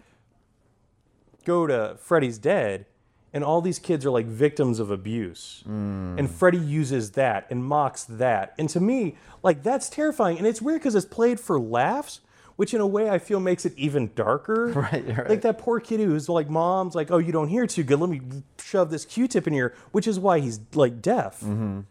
[1.46, 2.86] Go to Freddy's Dead,
[3.34, 6.18] and all these kids are like victims of abuse, mm.
[6.18, 10.62] and Freddy uses that and mocks that, and to me like that's terrifying, and it's
[10.62, 12.22] weird because it's played for laughs.
[12.56, 14.72] Which in a way I feel makes it even darker.
[14.76, 15.30] Right, right.
[15.30, 18.00] Like that poor kid who's like, mom's like, oh, you don't hear too good.
[18.00, 18.20] Let me
[18.60, 21.42] shove this Q-tip in here, which is why he's like deaf.
[21.42, 21.82] Mm-hmm.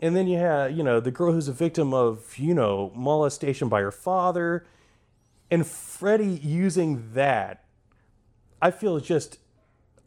[0.00, 3.68] And then you have, you know, the girl who's a victim of, you know, molestation
[3.68, 4.66] by her father.
[5.50, 7.64] And Freddy using that,
[8.60, 9.38] I feel is just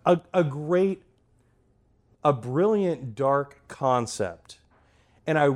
[0.06, 1.02] a, a great,
[2.23, 4.60] a brilliant, dark concept.
[5.25, 5.47] And I,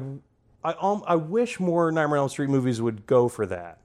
[0.64, 3.80] I, um, I wish more Nightmare on Elm Street movies would go for that.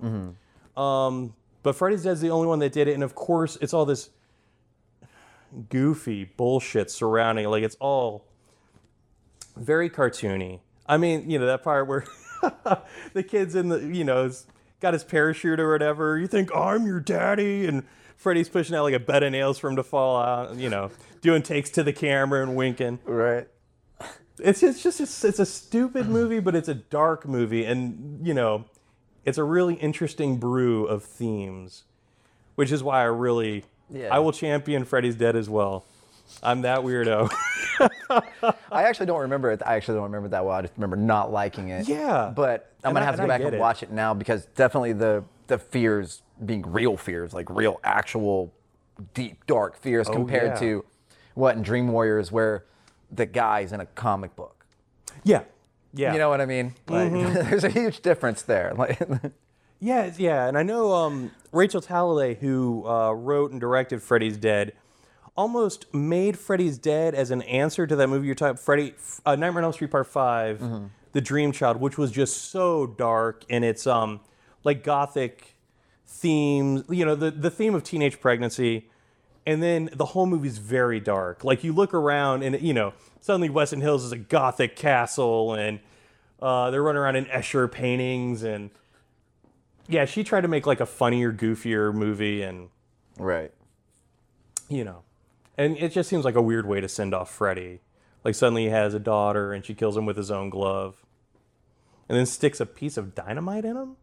[0.80, 2.94] Um, but Freddy's Dead's the only one that did it.
[2.94, 4.10] And of course, it's all this
[5.68, 7.46] goofy bullshit surrounding.
[7.48, 8.24] Like it's all
[9.58, 10.60] very cartoony.
[10.86, 12.04] I mean, you know, that part where
[13.12, 14.30] the kid's in the, you know,
[14.80, 16.18] got his parachute or whatever.
[16.18, 17.66] You think, I'm your daddy.
[17.66, 17.82] And
[18.16, 20.90] Freddy's pushing out like a bed of nails for him to fall out, you know,
[21.20, 22.98] doing takes to the camera and winking.
[23.04, 23.48] Right.
[24.40, 27.64] It's, it's just, it's, it's a stupid movie, but it's a dark movie.
[27.64, 28.66] And, you know,
[29.24, 31.84] it's a really interesting brew of themes,
[32.54, 34.14] which is why I really, Yeah.
[34.14, 35.84] I will champion Freddy's Dead as well.
[36.42, 37.30] I'm that weirdo.
[38.10, 39.62] I actually don't remember it.
[39.64, 40.54] I actually don't remember it that well.
[40.56, 41.88] I just remember not liking it.
[41.88, 42.32] Yeah.
[42.34, 43.58] But I'm And gonna I- have to go back and it.
[43.60, 48.52] watch it now because definitely the the fears being real fears, like real actual
[49.14, 50.60] deep dark fears compared Oh, yeah.
[50.60, 50.84] to
[51.34, 52.64] what in Dream Warriors where
[53.10, 54.66] the guy's in a comic book.
[55.24, 55.42] yeah.
[55.94, 56.12] Yeah.
[56.12, 56.74] You know what I mean?
[56.86, 57.10] Like
[57.48, 58.74] there's a huge difference there.
[58.76, 59.00] Like
[59.80, 64.72] Yeah, yeah, and I know um, Rachel Talalay, who uh, wrote and directed Freddy's Dead,
[65.38, 69.60] almost made Freddy's Dead as an answer to that movie you're talking, Freddy, uh, Nightmare
[69.60, 73.86] on Elm Street Part 5 The Dream Child, which was just so dark and its
[73.86, 74.20] um,
[74.64, 75.54] like gothic
[76.06, 76.82] themes.
[76.90, 78.90] You know, the the theme of teenage pregnancy,
[79.46, 81.44] and then the whole movie's very dark.
[81.44, 85.78] Like you look around, and you know, suddenly Weston Hills is a gothic castle, and
[86.42, 88.70] uh, they're running around in Escher paintings and
[89.90, 92.68] yeah, she tried to make like a funnier, goofier movie, and
[93.18, 93.50] Right.
[94.68, 95.02] you know,
[95.58, 97.80] and it just seems like a weird way to send off Freddy.
[98.24, 101.04] Like suddenly he has a daughter, and she kills him with his own glove,
[102.08, 103.96] and then sticks a piece of dynamite in him,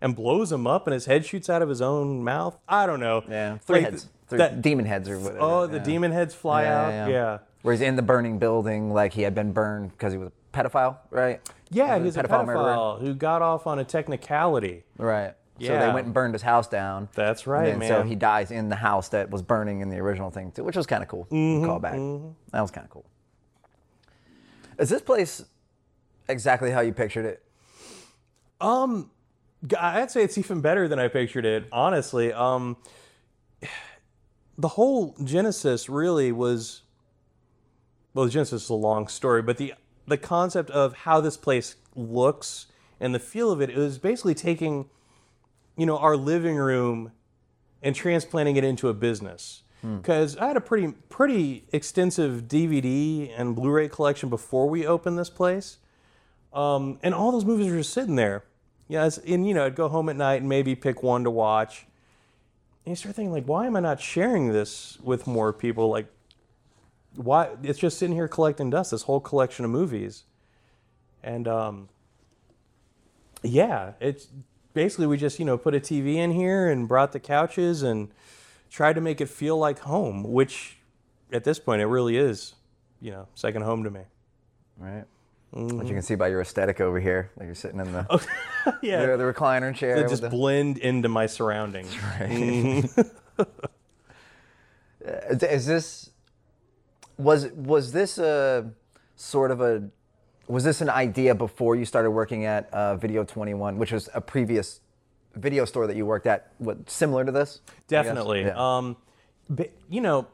[0.00, 2.58] and blows him up, and his head shoots out of his own mouth.
[2.68, 3.22] I don't know.
[3.28, 3.58] Yeah.
[3.58, 4.08] Three Like, heads.
[4.28, 5.38] Three that- demon heads or whatever.
[5.40, 5.82] oh, the yeah.
[5.84, 6.88] demon heads fly Yeah, out.
[6.90, 7.38] yeah, Yeah.
[7.62, 10.32] Where he's in the burning building like he had been burned because he was a
[10.56, 11.40] pedophile, right?
[11.70, 12.62] Yeah, Was he's a pedophile murderer?
[12.62, 14.84] pedophile who got off on a technicality.
[14.96, 15.34] Right.
[15.60, 17.08] So they went and burned his house down.
[17.14, 19.98] That's And right, then So he dies in the house that was burning in the
[19.98, 21.26] original thing too, which was kind of cool.
[21.30, 21.92] Mm-hmm, Call back.
[22.52, 23.04] That was kind of cool.
[24.78, 25.44] Is this place
[26.28, 27.42] exactly how you pictured it?
[28.60, 29.10] Um,
[29.78, 32.32] I'd say it's even better than I pictured it, honestly.
[32.32, 32.78] Um,
[34.56, 36.82] the whole Genesis really was
[38.14, 39.74] well, Genesis is a long story, but the
[40.06, 42.66] the concept of how this place looks
[42.98, 44.90] and the feel of it, it was basically taking,
[45.80, 47.10] you know, our living room
[47.82, 49.62] and transplanting it into a business.
[49.96, 55.30] Because I had a pretty pretty extensive DVD and Blu-ray collection before we opened this
[55.30, 55.78] place,
[56.52, 58.44] um, and all those movies were just sitting there.
[58.88, 61.86] Yeah, and you know, I'd go home at night and maybe pick one to watch.
[62.84, 65.88] And you start thinking, like, why am I not sharing this with more people?
[65.88, 66.08] Like,
[67.14, 67.56] why?
[67.62, 68.90] It's just sitting here collecting dust.
[68.90, 70.24] This whole collection of movies,
[71.22, 71.88] and um,
[73.42, 74.28] yeah, it's
[74.74, 78.08] basically we just you know put a TV in here and brought the couches and
[78.70, 80.78] tried to make it feel like home, which
[81.32, 82.54] at this point it really is,
[83.00, 84.02] you know, second home to me.
[84.78, 85.04] Right.
[85.54, 85.78] Mm-hmm.
[85.78, 88.06] Which you can see by your aesthetic over here, like you're sitting in the
[88.82, 89.96] Yeah, the, the recliner chair.
[89.96, 91.92] with just the- blend into my surroundings.
[95.00, 96.10] Is is this
[97.16, 98.70] was was this a
[99.16, 99.88] sort of a
[100.46, 104.20] was this an idea before you started working at uh, Video 21, which was a
[104.20, 104.80] previous
[105.34, 106.52] video store that you worked at?
[106.58, 107.60] What similar to this?
[107.88, 108.42] Definitely.
[108.42, 108.76] Yeah.
[108.76, 108.96] Um,
[109.48, 110.26] but, you know,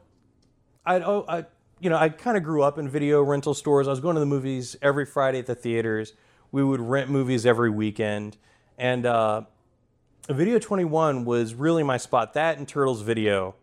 [0.85, 1.45] I, oh, I,
[1.79, 3.87] you know, I kind of grew up in video rental stores.
[3.87, 6.13] I was going to the movies every Friday at the theaters.
[6.51, 8.37] We would rent movies every weekend,
[8.77, 9.41] and uh,
[10.29, 12.33] Video 21 was really my spot.
[12.33, 13.55] That and Turtles Video.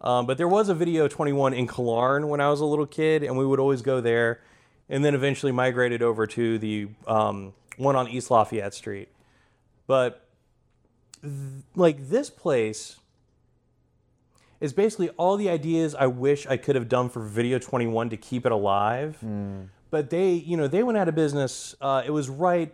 [0.00, 3.22] Um, but there was a Video 21 in Killearn when I was a little kid,
[3.22, 4.40] and we would always go there.
[4.88, 9.08] And then eventually migrated over to the um, one on East Lafayette Street.
[9.86, 10.24] But
[11.22, 11.32] th-
[11.74, 12.96] like this place
[14.60, 18.16] is basically all the ideas I wish I could have done for Video 21 to
[18.16, 19.18] keep it alive.
[19.90, 21.74] But they, you know, they went out of business.
[21.80, 22.72] Uh, it was right,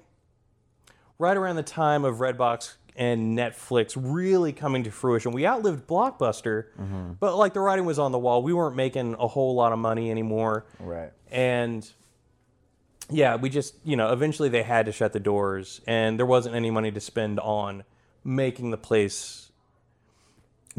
[1.18, 5.32] right around the time of Redbox and Netflix really coming to fruition.
[5.32, 6.66] We outlived Blockbuster,
[7.18, 8.42] but like the writing was on the wall.
[8.42, 10.66] We weren't making a whole lot of money anymore.
[10.78, 11.10] Right.
[11.30, 11.90] And
[13.12, 16.54] yeah, we just, you know, eventually they had to shut the doors and there wasn't
[16.54, 17.84] any money to spend on
[18.24, 19.50] making the place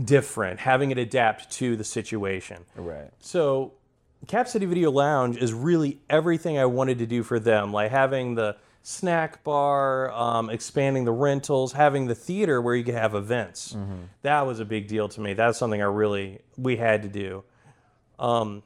[0.01, 2.65] different, having it adapt to the situation.
[2.75, 3.11] Right.
[3.19, 3.73] So,
[4.27, 8.35] Cap City Video Lounge is really everything I wanted to do for them, like having
[8.35, 13.75] the snack bar, um, expanding the rentals, having the theater where you could have events.
[14.21, 15.33] That was a big deal to me.
[15.33, 17.43] That's something I really we had to do
[18.17, 18.63] um,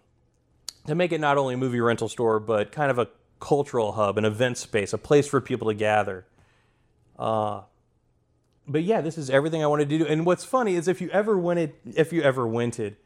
[0.86, 3.08] to make it not only a movie rental store, but kind of a
[3.39, 6.26] cultural hub, an event space, a place for people to gather.
[7.17, 7.62] Uh,
[8.67, 10.06] but yeah, this is everything I wanted to do.
[10.06, 12.97] And what's funny is if you ever wanted, if you ever rented,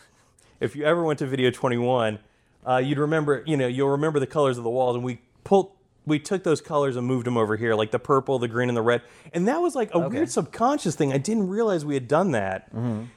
[0.60, 2.18] if you ever went to Video 21,
[2.66, 5.72] uh, you'd remember, you know, you'll remember the colors of the walls, and we pulled,
[6.04, 8.76] we took those colors and moved them over here, like the purple, the green, and
[8.76, 11.12] the red, and that was like a weird subconscious thing.
[11.12, 12.70] I didn't realize we had done that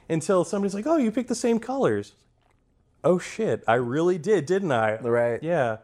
[0.08, 2.14] until somebody's like, "Oh, you picked the same colors."
[3.04, 4.96] Oh shit, I really did, didn't I?
[4.96, 5.42] Right.
[5.42, 5.78] Yeah.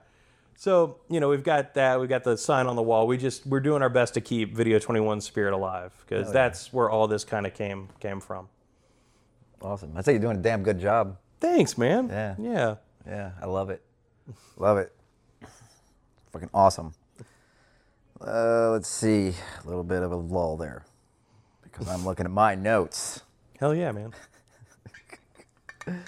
[0.58, 2.00] So you know we've got that.
[2.00, 3.06] We've got the sign on the wall.
[3.06, 6.90] We just we're doing our best to keep Video 21 spirit alive because that's where
[6.90, 8.48] all this kind of came came from.
[9.62, 9.92] Awesome.
[9.96, 11.16] I'd say you're doing a damn good job.
[11.38, 12.08] Thanks, man.
[12.08, 12.34] Yeah.
[12.40, 12.74] Yeah.
[13.06, 13.82] Yeah, I love it.
[14.56, 14.92] Love it.
[16.32, 16.92] Fucking awesome.
[18.20, 19.34] Uh, let's see.
[19.62, 20.84] A little bit of a lull there
[21.62, 23.22] because I'm looking at my notes.
[23.60, 24.12] Hell yeah, man.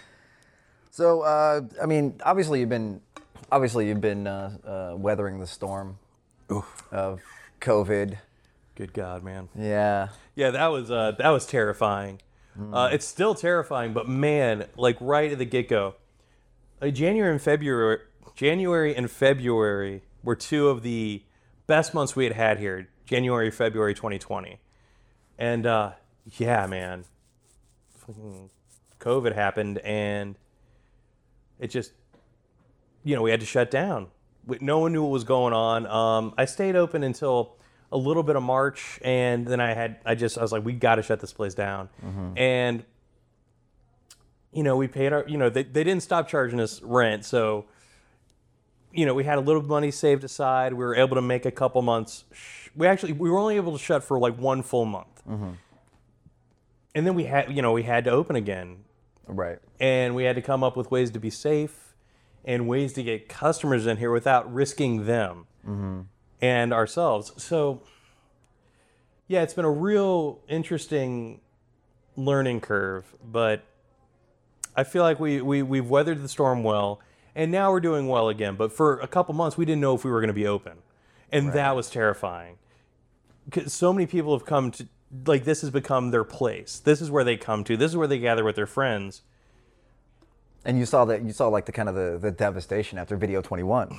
[1.01, 3.01] So, uh, I mean, obviously you've been,
[3.51, 5.99] obviously you've been uh, uh, weathering the storm
[6.91, 7.21] of
[7.61, 8.19] COVID.
[8.75, 9.49] Good God, man.
[9.55, 10.09] Yeah.
[10.35, 12.21] Yeah, that was uh, that was terrifying.
[12.73, 15.95] Uh, it's still terrifying, but man, like right at the get go,
[16.81, 18.01] like January and February,
[18.35, 21.23] January and February were two of the
[21.67, 22.89] best months we had had here.
[23.07, 24.59] January, February, 2020,
[25.39, 25.93] and uh,
[26.37, 27.05] yeah, man,
[27.99, 28.51] fucking
[28.99, 30.37] COVID happened, and
[31.59, 31.93] it just,
[33.05, 34.09] you know, we had to shut down.
[34.61, 35.87] No one knew what was going on.
[35.87, 37.57] Um, I stayed open until
[37.93, 40.73] a little bit of March, and then I had, I just, I was like, we
[40.73, 41.89] got to shut this place down.
[42.37, 42.85] And,
[44.53, 47.25] you know, we paid our, you know, they, they didn't stop charging us rent.
[47.25, 47.67] So,
[48.93, 50.73] you know, we had a little money saved aside.
[50.73, 52.25] We were able to make a couple months.
[52.33, 55.07] sh- We actually, we were only able to shut for like one full month.
[56.95, 58.79] And then we had, you know, we had to open again
[59.29, 59.59] Right.
[59.79, 61.90] and we had to come up with ways to be safe
[62.45, 66.01] and ways to get customers in here without risking them mm-hmm.
[66.41, 67.33] and ourselves.
[67.43, 67.83] So,
[69.29, 71.41] yeah, it's been a real interesting
[72.17, 73.65] learning curve, but
[74.77, 77.01] I feel like we, we we've weathered the storm well,
[77.35, 78.57] and now we're doing well again.
[78.57, 80.79] But for a couple months, we didn't know if we were going to be open,
[81.31, 82.57] and that was terrifying.
[83.51, 84.87] 'Cause so many people have come to
[85.27, 86.79] like this has become their place.
[86.79, 87.77] This is where they come to.
[87.77, 89.23] This is where they gather with their friends.
[90.65, 93.41] And you saw that you saw like the kind of the, the devastation after Video
[93.41, 93.99] 21,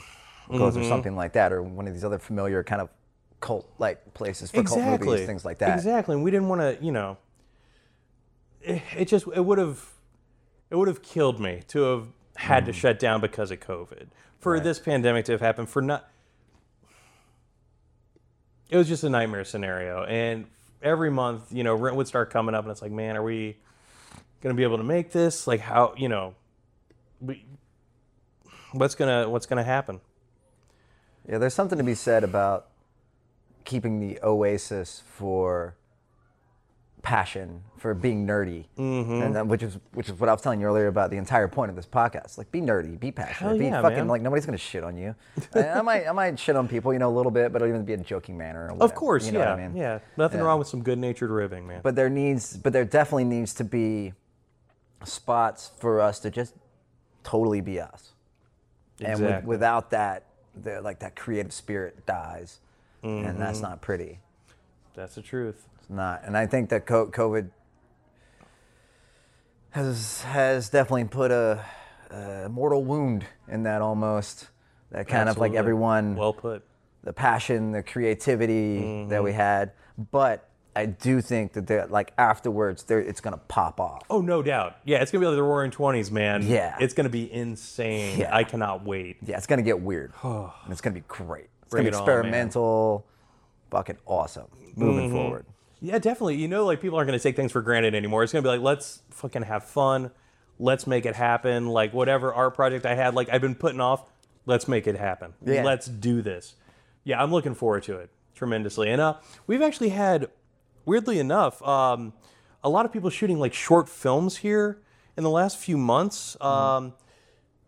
[0.49, 2.89] because or something like that, or one of these other familiar kind of
[3.39, 5.73] cult like places for cult movies, things like that.
[5.75, 7.17] Exactly, and we didn't want to, you know.
[8.61, 9.83] It, it just it would have,
[10.69, 12.67] it would have killed me to have had Mm.
[12.67, 14.07] to shut down because of COVID.
[14.39, 16.07] For this pandemic to have happened, for not.
[18.69, 20.45] It was just a nightmare scenario, and
[20.81, 23.57] every month, you know, rent would start coming up, and it's like, man, are we
[24.41, 25.45] gonna be able to make this?
[25.47, 26.35] Like, how, you know,
[27.21, 27.45] we,
[28.73, 29.99] what's gonna what's gonna happen?
[31.29, 32.67] Yeah, there's something to be said about
[33.63, 35.75] keeping the oasis for
[37.03, 39.21] passion, for being nerdy, Mm-hmm.
[39.23, 41.47] and that, which is which is what I was telling you earlier about the entire
[41.47, 42.37] point of this podcast.
[42.37, 44.07] Like, be nerdy, be passionate, Hell be yeah, fucking man.
[44.07, 45.15] like nobody's gonna shit on you.
[45.55, 47.69] I, I might I might shit on people, you know, a little bit, but it'll
[47.73, 48.69] even be a joking manner.
[48.71, 49.75] Or Of course, you know yeah, I mean?
[49.75, 49.99] yeah.
[50.17, 50.45] Nothing Yeah.
[50.45, 51.81] wrong with some good-natured ribbing, man.
[51.83, 54.13] But there needs, but there definitely needs to be
[55.03, 56.53] spots for us to just
[57.23, 58.09] totally be us.
[59.03, 60.25] And with, without that,
[60.61, 62.59] the, like that creative spirit dies,
[63.03, 63.39] and Mm-hmm.
[63.39, 64.19] that's not pretty.
[64.93, 65.67] That's the truth.
[65.79, 66.21] It's not.
[66.23, 67.49] And I think that COVID
[69.71, 71.63] has has definitely put a,
[72.09, 74.49] a mortal wound in that almost.
[74.91, 76.63] That kind of like everyone, Well put.
[77.03, 79.71] the passion, the creativity that we had.
[80.11, 84.03] But I do think that they're like afterwards, there it's gonna pop off.
[84.09, 84.77] Oh, no doubt.
[84.85, 86.43] Yeah, it's gonna be like the Roaring Twenties, man.
[86.47, 86.77] Yeah.
[86.79, 88.19] it's gonna be insane.
[88.19, 88.35] Yeah.
[88.35, 89.17] I cannot wait.
[89.25, 90.13] Yeah, it's gonna get weird.
[90.23, 91.49] and it's gonna be great.
[91.63, 93.05] It's Bring gonna be it on, experimental,
[93.69, 94.47] fucking awesome.
[94.75, 95.15] Moving Mm-hmm.
[95.15, 95.45] forward.
[95.81, 96.35] Yeah, definitely.
[96.35, 98.23] You know, like people aren't gonna take things for granted anymore.
[98.23, 100.11] It's gonna be like, let's fucking have fun.
[100.59, 101.67] Let's make it happen.
[101.67, 104.09] Like whatever art project I had, like I've been putting off,
[104.45, 105.33] let's make it happen.
[105.43, 105.63] Yeah.
[105.63, 106.55] Let's do this.
[107.03, 108.89] Yeah, I'm looking forward to it tremendously.
[108.91, 109.15] And uh,
[109.47, 110.27] we've actually had,
[110.85, 112.13] weirdly enough, um,
[112.63, 114.79] a lot of people shooting like short films here
[115.17, 116.35] in the last few months.
[116.39, 116.45] Mm-hmm.
[116.47, 116.93] Um,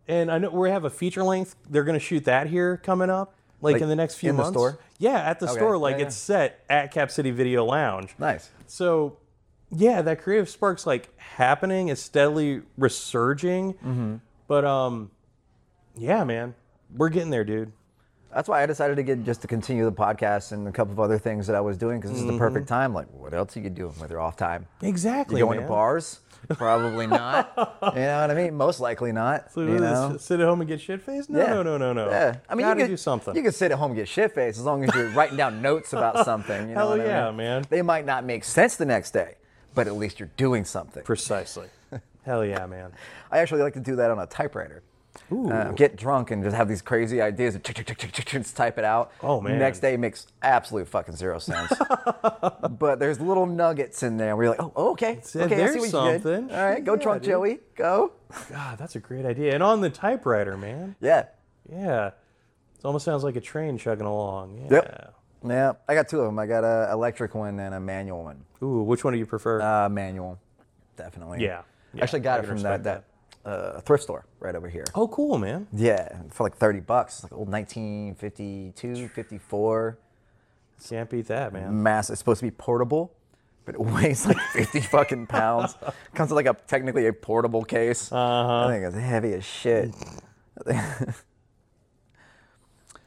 [0.07, 1.55] and I know we have a feature length.
[1.69, 4.35] They're going to shoot that here coming up, like, Like, in the next few in
[4.35, 4.57] the months.
[4.57, 4.79] store?
[4.99, 5.77] Yeah, at the store.
[5.77, 8.13] Like yeah, it's set at Cap City Video Lounge.
[8.19, 8.49] Nice.
[8.67, 9.17] So,
[9.71, 11.87] yeah, that creative spark's like happening.
[11.87, 13.73] It's steadily resurging.
[13.75, 14.15] Mm-hmm.
[14.47, 15.11] But um,
[15.95, 16.53] yeah, man,
[16.95, 17.71] we're getting there, dude.
[18.33, 20.99] That's why I decided to get just to continue the podcast and a couple of
[20.99, 22.73] other things that I was doing because this is the perfect mm-hmm.
[22.73, 22.93] time.
[22.93, 24.67] Like, what else are you doing with your off time?
[24.81, 25.39] Exactly.
[25.39, 25.67] You going man.
[25.67, 26.19] to bars?
[26.49, 27.53] Probably not.
[27.95, 28.55] you know what I mean?
[28.55, 29.51] Most likely not.
[29.51, 30.17] So you know?
[30.17, 31.29] sit at home and get shit faced?
[31.29, 31.53] No, Yeah.
[31.53, 32.09] no, no, no, no.
[32.09, 33.35] Yeah, I mean, Gotta you could do something.
[33.35, 35.61] You could sit at home and get shit faced as long as you're writing down
[35.61, 36.69] notes about something.
[36.69, 37.37] You know Hell what I yeah, mean?
[37.37, 37.65] man.
[37.69, 39.35] They might not make sense the next day,
[39.73, 41.03] but at least you're doing something.
[41.03, 41.67] Precisely.
[42.25, 42.91] Hell yeah, man.
[43.31, 44.83] I actually like to do that on a typewriter.
[45.31, 49.11] Uh, get drunk and just have these crazy ideas and just type it out.
[49.21, 49.57] Oh, man.
[49.57, 51.71] Next day makes absolute fucking zero sense.
[52.79, 55.73] but there's little nuggets in there where you're like, oh, oh, okay, okay, I there's
[55.73, 56.21] see what you did.
[56.23, 56.51] something.
[56.51, 57.31] All right, go Yeah, drunk, dude.
[57.31, 58.11] Joey, go.
[58.49, 59.53] God, that's a great idea.
[59.53, 60.95] And on the typewriter, man.
[61.01, 61.25] Yeah.
[61.71, 62.07] Yeah.
[62.07, 62.13] It
[62.85, 64.57] almost sounds like a train chugging along.
[64.57, 64.73] Yeah.
[64.75, 65.13] Yep.
[65.45, 66.39] Yeah, I got two of them.
[66.39, 68.45] I got a electric one and a manual one.
[68.61, 69.61] Ooh, which one do you prefer?
[69.61, 70.39] Uh, manual,
[70.95, 71.43] definitely.
[71.43, 71.63] yeah.
[71.93, 72.03] yeah.
[72.03, 73.03] Actually, got I it from that respect that
[73.45, 74.85] uh, thrift store right over here.
[74.95, 75.67] Oh, cool, man.
[75.73, 77.15] Yeah, for like 30 bucks.
[77.15, 79.97] It's like old 1952, 54.
[80.89, 81.81] Can't beat that, man.
[81.81, 82.09] Mass.
[82.09, 83.13] It's supposed to be portable,
[83.65, 85.75] but it weighs like 50 fucking pounds.
[86.13, 88.11] Comes with like a technically a portable case.
[88.11, 88.65] Uh-huh.
[88.65, 89.93] I think it's heavy as shit.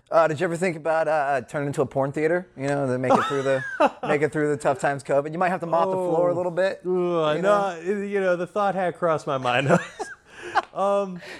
[0.08, 2.46] Uh, did you ever think about uh, turning into a porn theater?
[2.56, 3.64] You know, to make it through the
[4.06, 5.32] make it through the tough times COVID.
[5.32, 6.80] You might have to mop the floor a little bit.
[6.86, 7.80] Ooh, I you know.
[7.84, 9.68] You know, the thought had crossed my mind.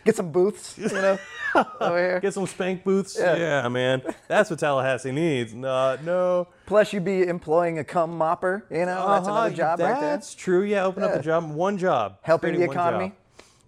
[0.04, 0.76] Get some booths.
[0.78, 1.18] You know,
[1.80, 2.20] over here.
[2.20, 3.16] Get some spank booths.
[3.18, 3.36] Yeah.
[3.36, 3.68] Yeah.
[3.68, 4.02] man.
[4.28, 5.52] That's what Tallahassee needs.
[5.54, 6.48] No, no.
[6.66, 8.62] Plus, you'd be employing a cum mopper.
[8.70, 10.10] You know, that's Uh-huh, another job right there.
[10.10, 10.62] That's true.
[10.62, 11.50] Yeah, open up a job.
[11.50, 12.18] One job.
[12.22, 13.12] Helping the economy.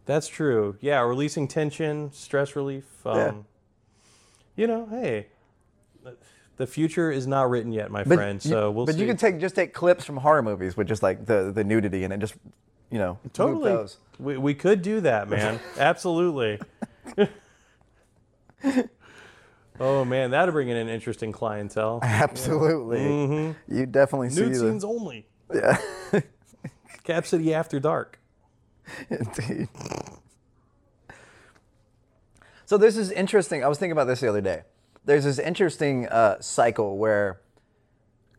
[0.07, 0.77] That's true.
[0.81, 2.85] Yeah, releasing tension, stress relief.
[3.07, 3.33] Um, Yeah.
[4.57, 5.27] You know, hey,
[6.57, 8.45] the future is not written yet, my But friend.
[8.45, 9.01] you- So we'll but see.
[9.03, 12.03] you can take just take clips from horror movies with just like the the nudity
[12.05, 12.35] and it just
[12.91, 13.71] you know totally.
[13.71, 13.99] those.
[14.19, 15.61] We, we could do that, man.
[15.79, 16.61] Absolutely.
[19.81, 22.01] oh man, that'd bring in an interesting clientele.
[22.03, 25.27] Absolutely, you definitely see Nude the scenes only.
[25.55, 25.79] yeah,
[27.05, 28.19] Cap City After Dark.
[29.11, 29.69] indeed.
[32.69, 33.65] So this is interesting.
[33.65, 34.63] I was thinking about this the other day.
[35.05, 37.41] There's this interesting uh, cycle where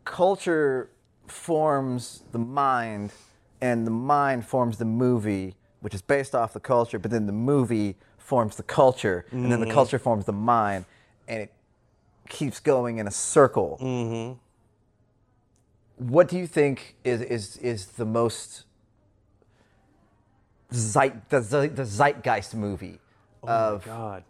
[0.04, 0.90] culture
[1.26, 3.12] forms the mind,
[3.60, 6.98] and the mind forms the movie, which is based off the culture.
[6.98, 9.74] But then the movie forms the culture, and then the mm-hmm.
[9.74, 10.84] culture forms the mind,
[11.28, 11.52] and it
[12.28, 13.78] keeps going in a circle.
[13.80, 14.38] Mm-hmm.
[16.08, 18.64] What do you think is is is the most
[20.72, 22.98] zeit, the, the zeitgeist movie
[23.42, 24.24] oh of God.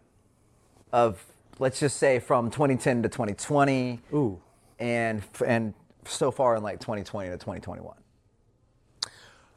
[0.91, 1.23] of
[1.59, 4.39] let's just say from 2010 to 2020 Ooh.
[4.79, 5.73] and and
[6.05, 7.93] so far in like 2020 to 2021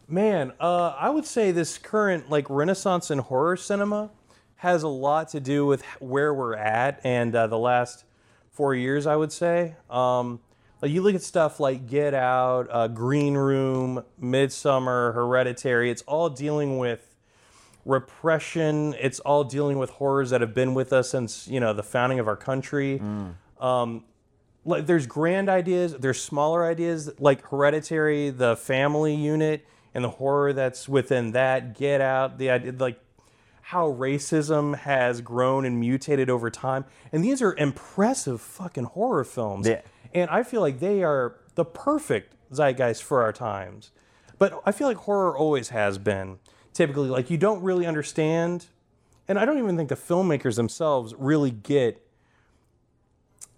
[0.07, 4.11] Man, uh, I would say this current like renaissance in horror cinema
[4.57, 8.05] has a lot to do with where we're at and uh, the last
[8.51, 9.07] four years.
[9.07, 9.77] I would say.
[9.89, 10.41] Um,
[10.83, 15.91] like you look at stuff like Get Out, uh, Green Room, Midsommar, Hereditary.
[15.91, 17.15] It's all dealing with
[17.87, 18.95] repression.
[19.01, 22.19] It's all dealing with horrors that have been with us since you know the founding
[22.19, 23.01] of our country.
[23.61, 24.05] Um,
[24.67, 30.53] like there's grand ideas, there's smaller ideas like Hereditary, the family unit, and the horror
[30.53, 31.75] that's within that.
[31.75, 33.01] Get Out, the idea like
[33.63, 39.67] how racism has grown and mutated over time, and these are impressive fucking horror films.
[39.67, 39.81] Yeah.
[40.13, 43.91] And I feel like they are the perfect zeitgeist for our times.
[44.39, 46.39] But I feel like horror always has been.
[46.73, 48.67] Typically, like you don't really understand,
[49.29, 52.05] and I don't even think the filmmakers themselves really get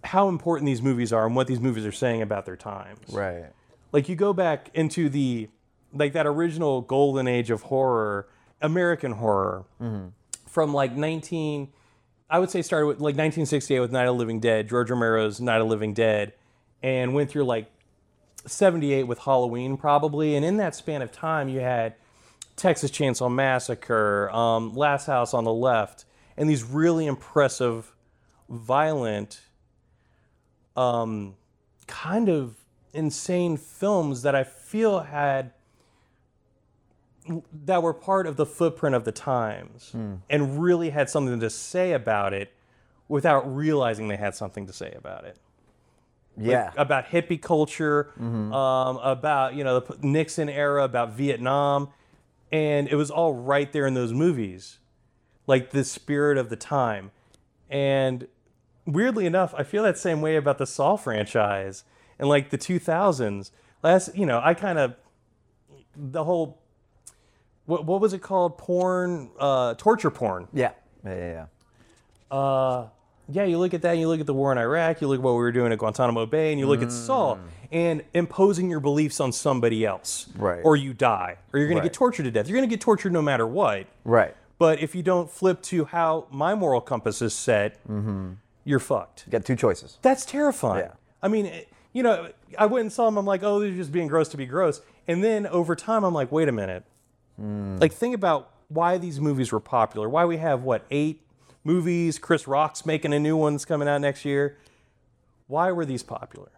[0.03, 3.11] how important these movies are and what these movies are saying about their times.
[3.11, 3.47] right
[3.91, 5.49] Like you go back into the
[5.93, 8.27] like that original golden age of horror,
[8.61, 9.65] American horror,
[10.47, 11.69] from like 19,
[12.29, 15.39] I would say started with like 1968 with Night of the Living Dead, George Romero's
[15.39, 16.33] Night of the Living Dead,
[16.83, 17.71] and went through like
[18.45, 21.95] 78 with Halloween probably, and in that span of time you had
[22.55, 27.93] Texas Chainsaw Massacre, um, Last House on the Left, and these really impressive,
[28.49, 29.41] violent,
[30.75, 31.35] um,
[31.87, 32.55] kind of
[32.93, 35.51] insane films that I feel had
[37.65, 39.93] that were part of the footprint of the times
[40.29, 42.53] and really had something to say about it
[43.07, 45.37] without realizing they had something to say about it.
[46.39, 46.71] Yeah.
[46.77, 51.89] about hippie culture, um, about you know the Nixon era, about Vietnam,
[52.51, 54.77] and it was all right there in those movies,
[55.47, 57.09] like the spirit of the time.
[57.71, 58.27] And
[58.85, 61.83] weirdly enough, I feel that same way about the Saw franchise
[62.19, 63.51] and like the 2000s.
[63.83, 64.95] Last, you know, I kind of
[65.95, 66.61] the whole
[67.67, 68.57] what what was it called?
[68.57, 70.47] Porn, uh, torture porn.
[70.53, 70.71] yeah
[71.05, 71.31] yeah yeah,
[72.31, 72.35] yeah.
[72.37, 72.87] Uh,
[73.29, 75.23] yeah, you look at that, you look at the war in Iraq, you look at
[75.23, 77.37] what we were doing at Guantanamo Bay, and you look at Saw
[77.73, 80.27] and imposing your beliefs on somebody else.
[80.37, 80.61] Right.
[80.63, 81.83] Or you die, or you're going Right.
[81.83, 82.47] to get tortured to death.
[82.47, 83.87] You're going to get tortured no matter what.
[84.05, 87.77] right But if you don't flip to how my moral compass is set,
[88.63, 89.23] you're fucked.
[89.27, 90.85] you got two choices That's terrifying.
[90.85, 90.91] Yeah.
[91.21, 91.51] I mean,
[91.91, 93.17] you know, I went and saw them.
[93.17, 94.81] I'm like, oh, they're just being gross to be gross.
[95.05, 96.83] And then over time, I'm like, wait a minute.
[97.39, 97.77] Hmm.
[97.79, 100.09] Like, think about why these movies were popular.
[100.09, 101.21] Why we have what eight
[101.63, 102.19] movies?
[102.19, 104.57] Chris Rock's making a new one that's coming out next year.
[105.47, 106.49] Why were these popular?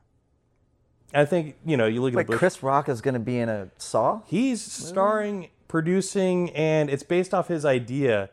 [1.13, 3.19] I think you know you look at Like the Bush- Chris Rock is going to
[3.19, 4.21] be in a Saw.
[4.27, 8.29] He's starring, producing, and it's based off his idea.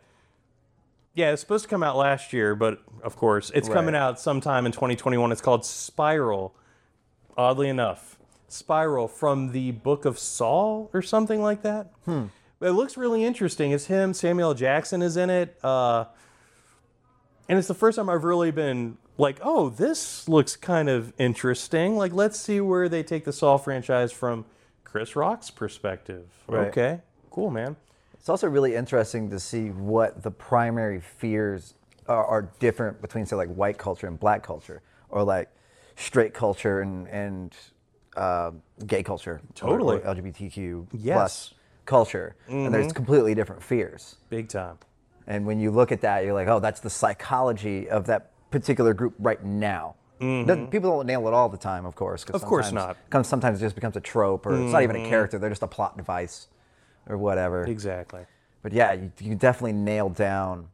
[1.15, 4.67] Yeah, it's supposed to come out last year, but of course, it's coming out sometime
[4.67, 5.33] in 2021.
[5.33, 6.55] It's called Spiral.
[7.39, 8.16] Oddly enough,
[8.49, 11.93] Spiral from the Book of Saw or something like that.
[12.05, 12.27] Hmm.
[12.61, 13.73] It looks really interesting.
[13.73, 14.15] It's him.
[14.15, 15.59] Samuel Jackson is in it.
[15.63, 16.07] Uh,
[17.49, 21.97] and it's the first time I've really been like, oh, this looks kind of interesting.
[21.97, 24.45] Like, let's see where they take the Saw franchise from
[24.85, 26.27] Chris Rock's perspective.
[26.47, 26.69] Right.
[26.69, 27.77] Okay, cool, man.
[28.15, 31.75] It's also really interesting to see what the primary fears
[32.09, 35.49] are, are different between, say, like white culture and black culture, or like
[35.97, 37.55] straight culture and and
[38.17, 38.51] uh,
[38.87, 39.99] gay culture, Totally.
[39.99, 41.15] LGBTQ Yes.
[41.17, 41.55] plus
[41.85, 44.17] culture, and there's completely different fears.
[44.31, 44.79] Big time.
[45.27, 48.95] And when you look at that, you're like, oh, that's the psychology of that particular
[48.95, 49.97] group right now.
[50.21, 52.25] Doesn't- People don't nail it all the time, of course.
[52.25, 52.37] Mm-hmm.
[52.37, 52.97] Of course not.
[52.97, 53.09] Mm-hmm.
[53.11, 55.39] Comes, sometimes it just becomes a trope, or it's not even a character.
[55.39, 56.49] They're just a plot device,
[57.09, 57.65] or whatever.
[57.65, 58.25] Exactly.
[58.63, 60.69] But yeah, you, you definitely nailed down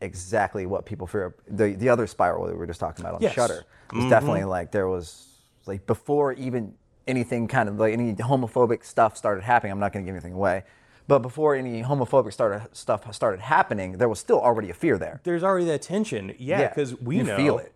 [0.00, 1.34] exactly what people fear.
[1.48, 3.32] The the other spiral that we were just talking about on Yes.
[3.32, 3.40] Mm-hmm.
[3.40, 3.64] Shudder
[3.94, 5.26] was definitely like there was
[5.66, 6.74] like before even
[7.06, 9.72] anything kind of like any homophobic stuff started happening.
[9.72, 10.64] I'm not going to give anything away,
[11.08, 15.20] but before any homophobic started stuff started happening, there was still already a fear there.
[15.24, 16.34] There's already that tension.
[16.38, 17.36] Yeah, because we you know.
[17.36, 17.72] feel it.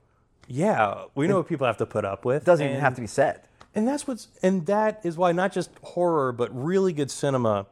[0.48, 2.42] Yeah, we know what people have to put up with.
[2.42, 3.42] It doesn't even have to be said.
[3.74, 7.66] And that's what's and that is why not just horror but really good cinema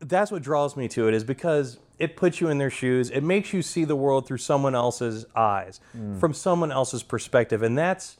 [0.00, 3.10] that's what draws me to it is because it puts you in their shoes.
[3.10, 6.20] It makes you see the world through someone else's eyes, mm.
[6.20, 8.18] from someone else's perspective and that's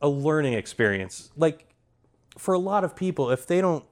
[0.00, 1.30] a learning experience.
[1.36, 1.66] Like
[2.38, 3.84] for a lot of people if they don't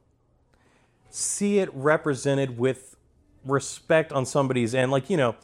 [1.11, 2.96] see it represented with
[3.44, 5.34] respect on somebody's end like you know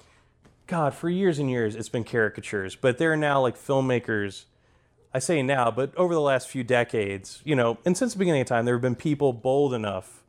[0.66, 4.44] god for years and years it's been caricatures but there are now like filmmakers
[5.14, 8.40] I say now, but over the last few decades, you know, and since the beginning
[8.40, 10.24] of time, there have been people bold enough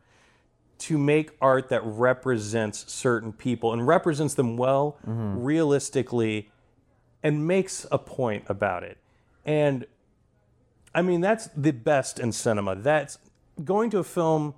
[0.78, 5.44] to make art that represents certain people and represents them well, mm-hmm.
[5.44, 6.52] realistically,
[7.24, 9.00] and makes a point about it.
[9.44, 9.88] And
[10.96, 12.76] I mean, that's the best in cinema.
[12.76, 13.20] That's
[13.64, 14.56] going to a film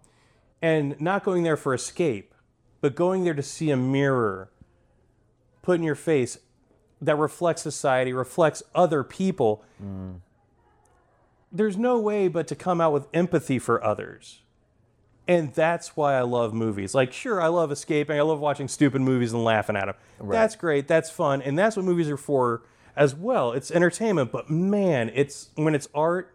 [0.61, 2.33] and not going there for escape,
[2.79, 4.49] but going there to see a mirror
[5.61, 6.37] put in your face
[7.01, 9.65] that reflects society, reflects other people.
[11.51, 14.41] There's no way but to come out with empathy for others.
[15.27, 16.95] And that's why I love movies.
[16.95, 18.17] Like, sure, I love escaping.
[18.17, 19.95] I love watching stupid movies and laughing at them.
[20.21, 20.87] That's great.
[20.87, 21.41] That's fun.
[21.41, 22.61] And that's what movies are for
[22.97, 23.53] as well.
[23.53, 24.31] It's entertainment.
[24.33, 26.33] But man, it's when it's art,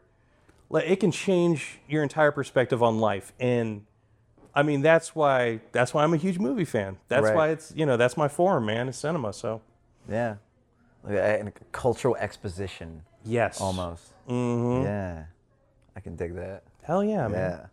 [0.71, 3.33] like, it can change your entire perspective on life.
[3.39, 3.85] And
[4.55, 6.97] I mean, that's why that's why I'm a huge movie fan.
[7.09, 7.35] That's Right.
[7.35, 8.89] why it's you know that's my form, man.
[8.89, 9.33] It's cinema.
[9.35, 9.61] So
[10.09, 10.37] Yeah,
[11.05, 14.13] like a, and cultural exposition yes, almost.
[14.29, 14.85] Mm-hmm.
[14.85, 15.25] Yeah,
[15.97, 16.63] I can dig that.
[16.83, 17.51] Hell yeah, man.
[17.51, 17.67] Yeah.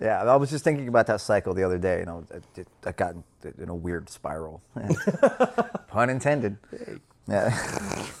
[0.00, 3.14] Yeah, I was just thinking about that cycle the other day, was, I, I got
[3.58, 4.62] in a weird spiral.
[5.88, 6.56] Pun intended.
[7.28, 7.50] Yeah.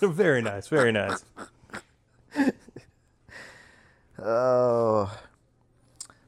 [0.00, 1.24] very nice, very nice.
[4.24, 5.12] Oh.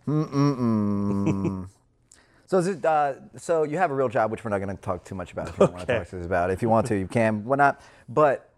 [0.09, 1.68] Mm-mm-mm.
[2.47, 4.83] so is it, uh, so you have a real job, which we're not going to
[4.83, 5.49] talk too much about.
[5.49, 6.51] If you don't want to talk to us about.
[6.51, 7.45] If you want to, you can.
[7.45, 7.81] Why not?
[8.09, 8.51] But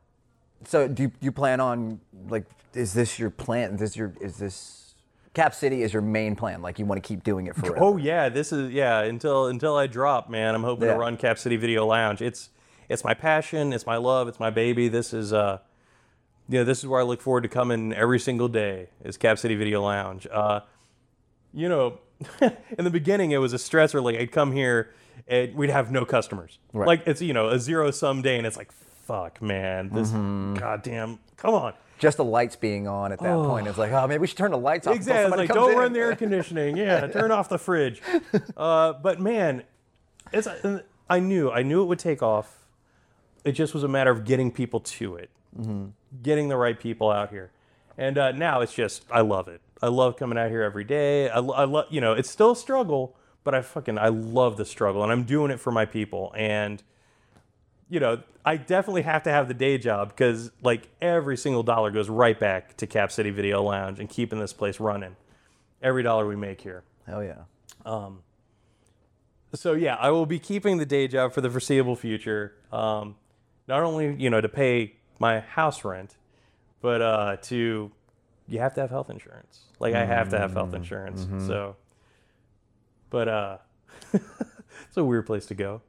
[0.65, 2.47] so do you, do you plan on like?
[2.75, 3.75] Is this your plan?
[3.75, 4.95] Is this your is this
[5.35, 6.63] Cap City is your main plan?
[6.63, 7.77] Like you want to keep doing it forever?
[7.79, 9.01] Oh yeah, this is yeah.
[9.03, 10.95] Until until I drop, man, I'm hoping Yeah.
[10.95, 12.23] to run Cap City Video Lounge.
[12.23, 12.51] It's
[12.89, 14.89] it's my passion, it's my love, it's my baby.
[14.89, 15.59] This is uh,
[16.49, 18.89] you know, this is where I look forward to coming every single day.
[19.05, 20.27] Is Cap City Video Lounge.
[20.31, 20.61] Uh,
[21.53, 21.99] you know,
[22.41, 24.03] in the beginning it was a stressor.
[24.03, 24.95] Like I'd come here
[25.27, 26.59] and we'd have no customers.
[26.73, 26.87] Right.
[26.87, 30.55] Like it's you know a zero sum day, and it's like fuck, man, this Mm-hmm.
[30.55, 31.75] goddamn, come on.
[31.99, 33.67] Just the lights being on at that point.
[33.67, 34.95] It's like, oh, maybe we should turn the lights off.
[34.95, 35.35] Exactly.
[35.35, 35.79] Like, comes don't in.
[35.79, 36.77] run the air conditioning.
[36.77, 38.03] Yeah, turn off the fridge.
[38.55, 39.63] Uh, but man,
[40.31, 40.47] it's
[41.09, 42.66] I knew I knew it would take off.
[43.47, 45.31] It just was a matter of getting people to it,
[46.23, 47.53] getting the right people out here,
[47.99, 49.63] and uh, now it's just I love it.
[49.83, 51.31] I love coming out here every day.
[51.31, 54.67] I, I love you know it's still a struggle, but I fucking I love the
[54.67, 56.83] struggle, and I'm doing it for my people and
[57.89, 61.91] you know, I definitely have to have the day job because like every single dollar
[61.91, 65.17] goes right back to Cap City Video Lounge and keeping this place running.
[65.83, 66.83] Every dollar we make here.
[67.07, 67.43] Hell yeah.
[67.85, 68.23] Um,
[69.55, 72.55] So yeah, I will be keeping the day job for the foreseeable future.
[72.73, 73.17] Um,
[73.69, 76.17] not only you know to pay my house rent,
[76.81, 77.91] but uh, to
[78.49, 79.61] you have to have health insurance.
[79.81, 81.27] Like I have to have health insurance.
[81.47, 81.77] So,
[83.11, 83.59] but uh,
[84.13, 85.83] it's a weird place to go,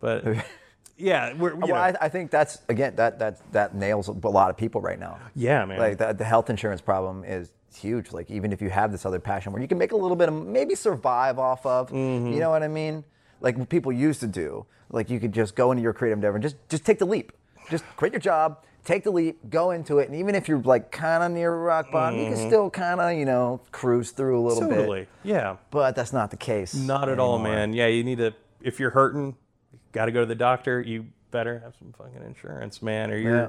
[0.00, 0.24] but
[0.96, 4.56] yeah, we're well, I, I think that's again that that that nails a lot of
[4.56, 5.18] people right now.
[5.34, 5.78] yeah, man.
[5.78, 8.12] Like the, the health insurance problem is huge.
[8.12, 10.28] Like even if you have this other passion where you can make a little bit
[10.28, 12.32] of maybe survive off of, Mm-hmm.
[12.32, 13.04] you know what I mean?
[13.40, 14.66] Like what people used to do.
[14.90, 17.32] Like you could just go into your creative endeavor and just just take the leap.
[17.70, 20.90] Just quit your job, take the leap, go into it, and even if you're like
[20.90, 24.42] kind of near rock bottom, you can still kind of you know cruise through a
[24.46, 24.74] little Mm-hmm.
[24.74, 25.08] totally, bit.
[25.22, 25.56] yeah.
[25.70, 26.74] But that's not the case.
[26.74, 27.72] Not at all, man.
[27.72, 28.34] Yeah, you need to.
[28.60, 29.36] If you're hurting,
[29.72, 30.80] you got to go to the doctor.
[30.80, 33.36] You better have some fucking insurance, man, or you're.
[33.36, 33.48] Yeah.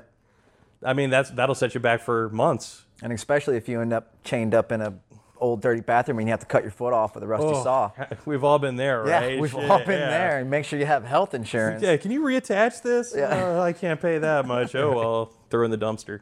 [0.83, 2.85] I mean, that's that'll set you back for months.
[3.01, 4.93] And especially if you end up chained up in a
[5.41, 7.63] old dirty bathroom and you have to cut your foot off with a rusty Oh,
[7.63, 7.91] saw.
[8.25, 9.39] We've all been there, Yeah, right?
[9.39, 10.09] we've Shit, all been yeah.
[10.09, 10.39] there.
[10.39, 11.81] And make sure you have health insurance.
[11.83, 13.13] Yeah, can you reattach this?
[13.15, 13.55] Yeah.
[13.57, 14.73] "Oh, I can't pay that much.
[14.75, 16.21] Oh well, throw in the dumpster.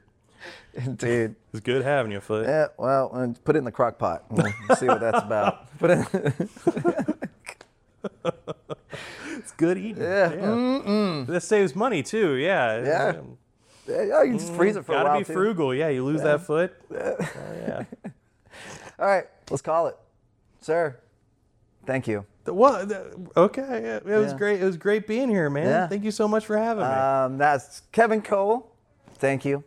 [0.96, 1.36] Dude.
[1.52, 2.48] It's good having your foot.
[2.48, 4.24] Yeah, well, uh, put it in the crock pot.
[4.30, 5.78] We'll see what that's about.
[5.80, 6.08] Put it.
[9.38, 10.02] It's good eating.
[10.04, 11.24] Yeah.
[11.28, 12.36] This saves money too.
[12.36, 12.84] Yeah.
[12.84, 13.22] Yeah.
[13.88, 15.06] Yeah, you can just freeze it for a while.
[15.06, 15.34] Gotta be too.
[15.34, 15.74] frugal.
[15.74, 16.74] Yeah, you lose that foot.
[16.94, 17.16] Oh,
[17.68, 17.84] yeah.
[19.00, 19.98] All right, let's call it,
[20.62, 20.98] sir.
[21.86, 22.26] Thank you.
[22.44, 23.62] The- Okay.
[23.62, 24.38] It was Yeah.
[24.38, 24.62] great.
[24.62, 25.68] It was great being here, man.
[25.68, 25.88] Yeah.
[25.88, 26.90] Thank you so much for having me.
[26.90, 28.72] Um, that's Kevin Cole.
[29.16, 29.64] Thank you.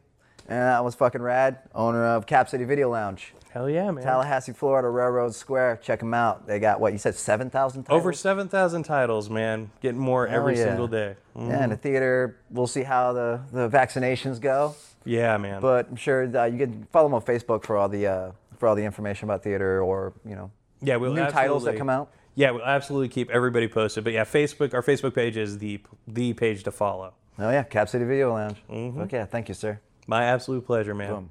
[0.49, 1.59] And that was fucking rad.
[1.75, 4.03] Owner of Cap City Video Lounge, Hell yeah, man.
[4.03, 5.81] Tallahassee, Florida, Railroad Square.
[5.83, 6.47] Check them out.
[6.47, 7.87] They got what you said, seven thousand.
[7.91, 9.71] Over 7,000 titles, man.
[9.81, 10.65] Getting more every yeah.
[10.65, 11.17] single day.
[11.37, 11.49] Mm.
[11.51, 12.37] Yeah, in the theater.
[12.51, 14.75] We'll see how the, the vaccinations go.
[15.05, 15.61] Yeah, man.
[15.61, 18.31] But I'm sure uh, you can follow them on Facebook for all the uh,
[18.63, 20.49] for all the information about theater or you know
[20.81, 22.13] yeah, we'll new titles that come out.
[22.37, 24.05] Yeah, we'll absolutely keep everybody posted.
[24.05, 27.13] But yeah, Facebook, our Facebook page is the the page to follow.
[27.41, 28.63] Oh yeah, Cap City Video Lounge.
[28.71, 29.01] Mm-hmm.
[29.01, 29.81] Okay, thank you, sir.
[30.07, 31.11] My absolute pleasure, man.
[31.13, 31.31] Boom.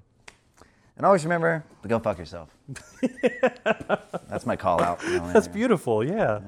[0.98, 2.50] And always remember to go fuck yourself.
[4.28, 5.02] That's my call out.
[5.04, 5.54] you know, That's yeah.
[5.54, 6.04] beautiful.
[6.04, 6.42] Yeah.